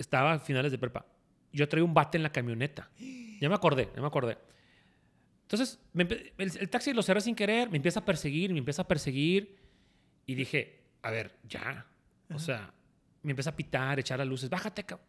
Estaba 0.00 0.32
a 0.32 0.38
finales 0.38 0.72
de 0.72 0.78
prepa. 0.78 1.04
Yo 1.52 1.68
traía 1.68 1.84
un 1.84 1.92
bate 1.92 2.16
en 2.16 2.22
la 2.22 2.32
camioneta. 2.32 2.90
Ya 3.40 3.48
me 3.48 3.54
acordé, 3.54 3.90
ya 3.94 4.00
me 4.00 4.06
acordé. 4.06 4.38
Entonces, 5.42 5.78
me 5.92 6.04
el, 6.04 6.30
el 6.38 6.70
taxi 6.70 6.92
lo 6.92 7.02
cerré 7.02 7.20
sin 7.20 7.34
querer, 7.34 7.68
me 7.70 7.76
empieza 7.76 8.00
a 8.00 8.04
perseguir, 8.04 8.52
me 8.52 8.58
empieza 8.58 8.82
a 8.82 8.88
perseguir. 8.88 9.58
Y 10.26 10.34
dije, 10.34 10.84
a 11.02 11.10
ver, 11.10 11.36
ya. 11.48 11.86
O 12.32 12.38
sea, 12.38 12.72
me 13.22 13.32
empieza 13.32 13.50
a 13.50 13.56
pitar, 13.56 13.98
echar 14.00 14.18
las 14.18 14.28
luces, 14.28 14.48
bájate, 14.48 14.84
cabrón. 14.84 15.06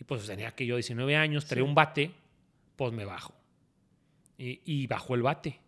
Y 0.00 0.04
pues 0.04 0.26
tenía 0.26 0.50
que 0.52 0.66
yo 0.66 0.74
19 0.76 1.14
años, 1.16 1.44
traía 1.46 1.62
Sí. 1.62 1.68
un 1.68 1.74
bate, 1.74 2.10
pues 2.76 2.92
me 2.92 3.04
bajo. 3.04 3.34
Y, 4.36 4.60
y 4.64 4.86
bajo 4.88 5.14
el 5.14 5.22
bate. 5.22 5.60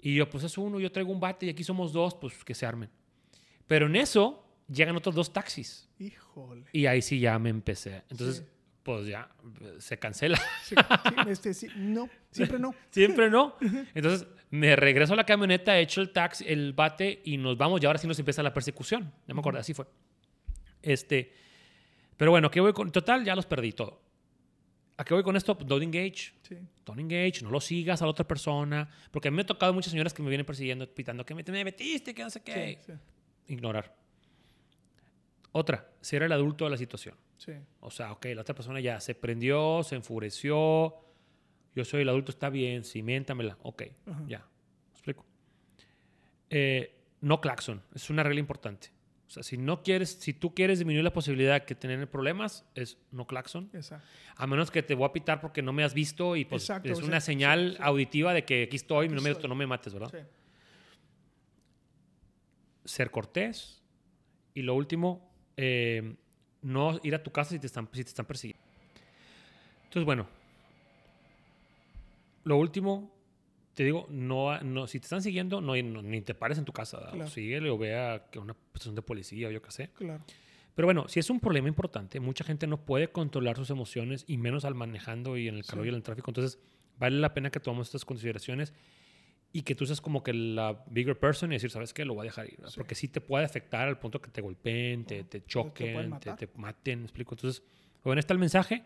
Y 0.00 0.16
yo, 0.16 0.28
pues 0.28 0.44
es 0.44 0.58
uno, 0.58 0.80
yo 0.80 0.90
traigo 0.90 1.12
un 1.12 1.20
bate 1.20 1.46
y 1.46 1.50
aquí 1.50 1.62
somos 1.64 1.92
dos, 1.92 2.14
pues 2.16 2.44
que 2.44 2.54
se 2.54 2.66
armen. 2.66 2.90
Pero 3.66 3.86
en 3.86 3.96
eso 3.96 4.41
llegan 4.68 4.96
otros 4.96 5.14
dos 5.14 5.32
taxis. 5.32 5.88
Híjole. 5.98 6.64
Y 6.72 6.86
ahí 6.86 7.02
sí 7.02 7.18
ya 7.20 7.38
me 7.38 7.50
empecé. 7.50 8.02
Entonces, 8.10 8.38
Sí. 8.38 8.44
pues 8.82 9.06
ya 9.06 9.28
se 9.78 9.98
cancela. 9.98 10.40
Sí, 10.64 10.74
este, 11.28 11.54
sí, 11.54 11.68
no, 11.76 12.08
siempre 12.30 12.58
no. 12.58 12.74
Siempre 12.90 13.30
no. 13.30 13.56
Entonces 13.94 14.26
me 14.50 14.76
regreso 14.76 15.12
a 15.12 15.16
la 15.16 15.24
camioneta, 15.24 15.78
echo 15.78 16.00
el 16.00 16.10
taxi, 16.12 16.44
el 16.48 16.72
bate 16.72 17.20
y 17.24 17.36
nos 17.36 17.56
vamos. 17.56 17.82
Y 17.82 17.86
ahora 17.86 17.98
sí 17.98 18.06
nos 18.06 18.18
empieza 18.18 18.42
la 18.42 18.52
persecución. 18.52 19.12
Ya 19.26 19.34
me 19.34 19.40
acuerdo, 19.40 19.60
así 19.60 19.72
fue. 19.74 19.86
Este, 20.82 21.32
pero 22.16 22.30
bueno, 22.30 22.50
¿qué 22.50 22.60
voy 22.60 22.72
con? 22.72 22.90
Total, 22.90 23.24
ya 23.24 23.34
los 23.36 23.46
perdí 23.46 23.72
todo. 23.72 24.00
¿A 24.98 25.04
qué 25.04 25.14
voy 25.14 25.22
con 25.22 25.36
esto? 25.36 25.54
Don't 25.54 25.82
engage. 25.82 26.34
Sí. 26.42 26.56
Don't 26.84 27.00
engage, 27.00 27.42
no 27.42 27.50
lo 27.50 27.60
sigas 27.60 28.02
a 28.02 28.04
la 28.04 28.10
otra 28.10 28.26
persona. 28.28 28.88
Porque 29.10 29.28
a 29.28 29.30
mí 29.30 29.36
me 29.36 29.42
ha 29.42 29.46
tocado 29.46 29.72
muchas 29.72 29.90
señoras 29.90 30.12
que 30.12 30.22
me 30.22 30.28
vienen 30.28 30.44
persiguiendo, 30.46 30.86
pitando 30.92 31.24
que 31.24 31.34
me, 31.34 31.42
te 31.42 31.50
me 31.50 31.64
metiste, 31.64 32.14
que 32.14 32.22
no 32.22 32.30
sé 32.30 32.42
qué. 32.42 32.78
Sí, 32.86 32.92
Ignorar. 33.48 33.96
Otra, 35.52 35.90
ser 36.00 36.22
el 36.22 36.32
adulto 36.32 36.64
de 36.64 36.70
la 36.70 36.76
situación. 36.76 37.14
sí. 37.36 37.52
O 37.80 37.90
sea, 37.90 38.12
ok, 38.12 38.26
la 38.34 38.40
otra 38.42 38.54
persona 38.54 38.80
ya 38.80 39.00
se 39.00 39.14
prendió, 39.14 39.82
se 39.82 39.96
enfureció. 39.96 40.94
Yo 41.74 41.84
soy 41.84 42.02
el 42.02 42.08
adulto, 42.08 42.30
está 42.30 42.48
bien, 42.50 42.84
ciméntamela. 42.84 43.58
Ok, 43.62 43.82
Ajá. 44.06 44.22
ya. 44.26 44.38
¿Me 44.38 44.92
explico? 44.92 45.26
Eh, 46.50 46.94
no 47.20 47.40
claxon, 47.40 47.82
es 47.94 48.08
una 48.10 48.22
regla 48.22 48.40
importante. 48.40 48.88
O 49.26 49.30
sea, 49.30 49.42
si 49.42 49.56
no 49.56 49.82
quieres, 49.82 50.10
si 50.10 50.34
tú 50.34 50.54
quieres 50.54 50.78
disminuir 50.78 51.02
la 51.04 51.12
posibilidad 51.12 51.64
de 51.66 51.74
tener 51.74 52.10
problemas, 52.10 52.66
es 52.74 52.98
no 53.10 53.26
claxon. 53.26 53.70
Exacto. 53.72 54.06
A 54.36 54.46
menos 54.46 54.70
que 54.70 54.82
te 54.82 54.94
voy 54.94 55.06
a 55.06 55.12
pitar 55.12 55.40
porque 55.40 55.62
no 55.62 55.72
me 55.72 55.84
has 55.84 55.94
visto 55.94 56.36
y 56.36 56.44
pues 56.44 56.64
Exacto, 56.64 56.92
es 56.92 57.00
una 57.00 57.20
sí, 57.20 57.26
señal 57.26 57.72
sí. 57.76 57.82
auditiva 57.82 58.34
de 58.34 58.44
que 58.44 58.64
aquí 58.64 58.76
estoy, 58.76 59.06
Aquí 59.06 59.14
no 59.14 59.22
me, 59.22 59.30
estoy. 59.30 59.48
no 59.48 59.54
me 59.54 59.66
mates, 59.66 59.94
¿verdad? 59.94 60.10
Sí. 60.10 60.18
Ser 62.84 63.10
cortés. 63.10 63.82
Y 64.54 64.62
lo 64.62 64.74
último, 64.74 65.31
eh, 65.56 66.14
no 66.62 66.98
ir 67.02 67.14
a 67.14 67.22
tu 67.22 67.30
casa 67.30 67.50
si 67.50 67.58
te 67.58 67.66
están, 67.66 67.88
si 67.92 68.02
te 68.04 68.08
están 68.10 68.26
persiguiendo. 68.26 68.62
Entonces, 69.84 70.04
bueno. 70.04 70.26
Lo 72.44 72.56
último, 72.56 73.12
te 73.74 73.84
digo, 73.84 74.06
no, 74.10 74.58
no, 74.62 74.86
si 74.86 74.98
te 74.98 75.04
están 75.04 75.22
siguiendo, 75.22 75.60
no, 75.60 75.76
no- 75.76 76.02
ni 76.02 76.20
te 76.22 76.34
pares 76.34 76.58
en 76.58 76.64
tu 76.64 76.72
casa. 76.72 77.08
Claro. 77.12 77.28
Síguele 77.30 77.70
o 77.70 77.78
vea 77.78 78.26
que 78.30 78.38
una 78.38 78.54
estación 78.74 78.94
de 78.94 79.02
policía 79.02 79.48
o 79.48 79.50
yo 79.50 79.62
qué 79.62 79.70
sé. 79.70 79.90
Claro. 79.94 80.24
Pero 80.74 80.86
bueno, 80.86 81.06
si 81.08 81.20
es 81.20 81.28
un 81.30 81.38
problema 81.38 81.68
importante, 81.68 82.18
mucha 82.18 82.44
gente 82.44 82.66
no 82.66 82.78
puede 82.84 83.08
controlar 83.08 83.56
sus 83.56 83.70
emociones 83.70 84.24
y 84.26 84.38
menos 84.38 84.64
al 84.64 84.74
manejando 84.74 85.36
y 85.36 85.46
en 85.48 85.56
el 85.56 85.64
calor 85.64 85.84
Sí. 85.84 85.88
y 85.88 85.90
en 85.90 85.94
el 85.96 86.02
tráfico. 86.02 86.30
Entonces, 86.30 86.58
vale 86.98 87.18
la 87.18 87.34
pena 87.34 87.50
que 87.50 87.60
tomemos 87.60 87.88
estas 87.88 88.04
consideraciones 88.04 88.72
y 89.52 89.62
que 89.62 89.74
tú 89.74 89.84
seas 89.86 90.00
como 90.00 90.22
que 90.22 90.32
la 90.32 90.82
bigger 90.90 91.18
person 91.18 91.52
y 91.52 91.56
decir, 91.56 91.70
¿sabes 91.70 91.92
qué? 91.92 92.04
Lo 92.04 92.14
voy 92.14 92.22
a 92.22 92.30
dejar 92.30 92.46
ir. 92.46 92.58
Sí. 92.66 92.74
Porque 92.76 92.94
sí 92.94 93.08
te 93.08 93.20
puede 93.20 93.44
afectar 93.44 93.86
al 93.86 93.98
punto 93.98 94.20
que 94.20 94.30
te 94.30 94.40
golpeen, 94.40 95.04
te, 95.04 95.24
te 95.24 95.44
choquen, 95.44 95.96
te, 95.96 96.08
matar. 96.08 96.36
te 96.36 96.48
maten, 96.56 97.00
¿me 97.00 97.04
explico? 97.04 97.34
Entonces, 97.34 97.62
bueno, 98.02 98.18
está 98.18 98.32
el 98.32 98.38
mensaje 98.38 98.82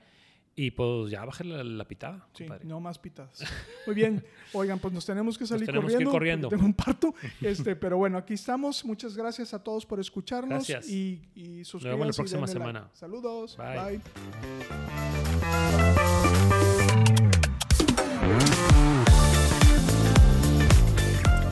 y 0.59 0.71
pues 0.71 1.11
ya 1.11 1.25
baje 1.25 1.45
la, 1.45 1.63
la 1.63 1.85
pitada. 1.87 2.27
Sí, 2.33 2.45
compadre. 2.45 2.65
no 2.65 2.81
más 2.81 2.99
pitadas. 2.99 3.45
Muy 3.87 3.95
bien. 3.95 4.25
Oigan, 4.55 4.79
pues 4.79 4.93
nos 4.93 5.05
tenemos 5.05 5.37
que 5.39 5.47
salir 5.47 5.67
tenemos 5.67 5.95
que 5.95 6.03
ir 6.03 6.09
corriendo. 6.09 6.49
corriendo. 6.49 6.49
Tengo 6.49 6.65
un 6.65 6.75
parto. 6.75 7.15
Este, 7.43 7.77
pero 7.77 7.99
bueno, 7.99 8.17
aquí 8.19 8.35
estamos. 8.35 8.85
Muchas 8.85 9.17
gracias 9.17 9.53
a 9.55 9.63
todos 9.63 9.85
por 9.85 10.01
escucharnos. 10.01 10.67
Gracias. 10.67 10.89
Y, 10.89 11.29
y 11.35 11.49
vemos 11.49 11.69
suscríbanse 11.69 12.07
la 12.07 12.11
y 12.11 12.17
próxima 12.17 12.47
denle 12.47 12.55
like. 12.55 12.59
semana. 12.59 12.91
Saludos. 12.95 13.57
Bye. 13.57 14.01
Bye. 15.43 16.16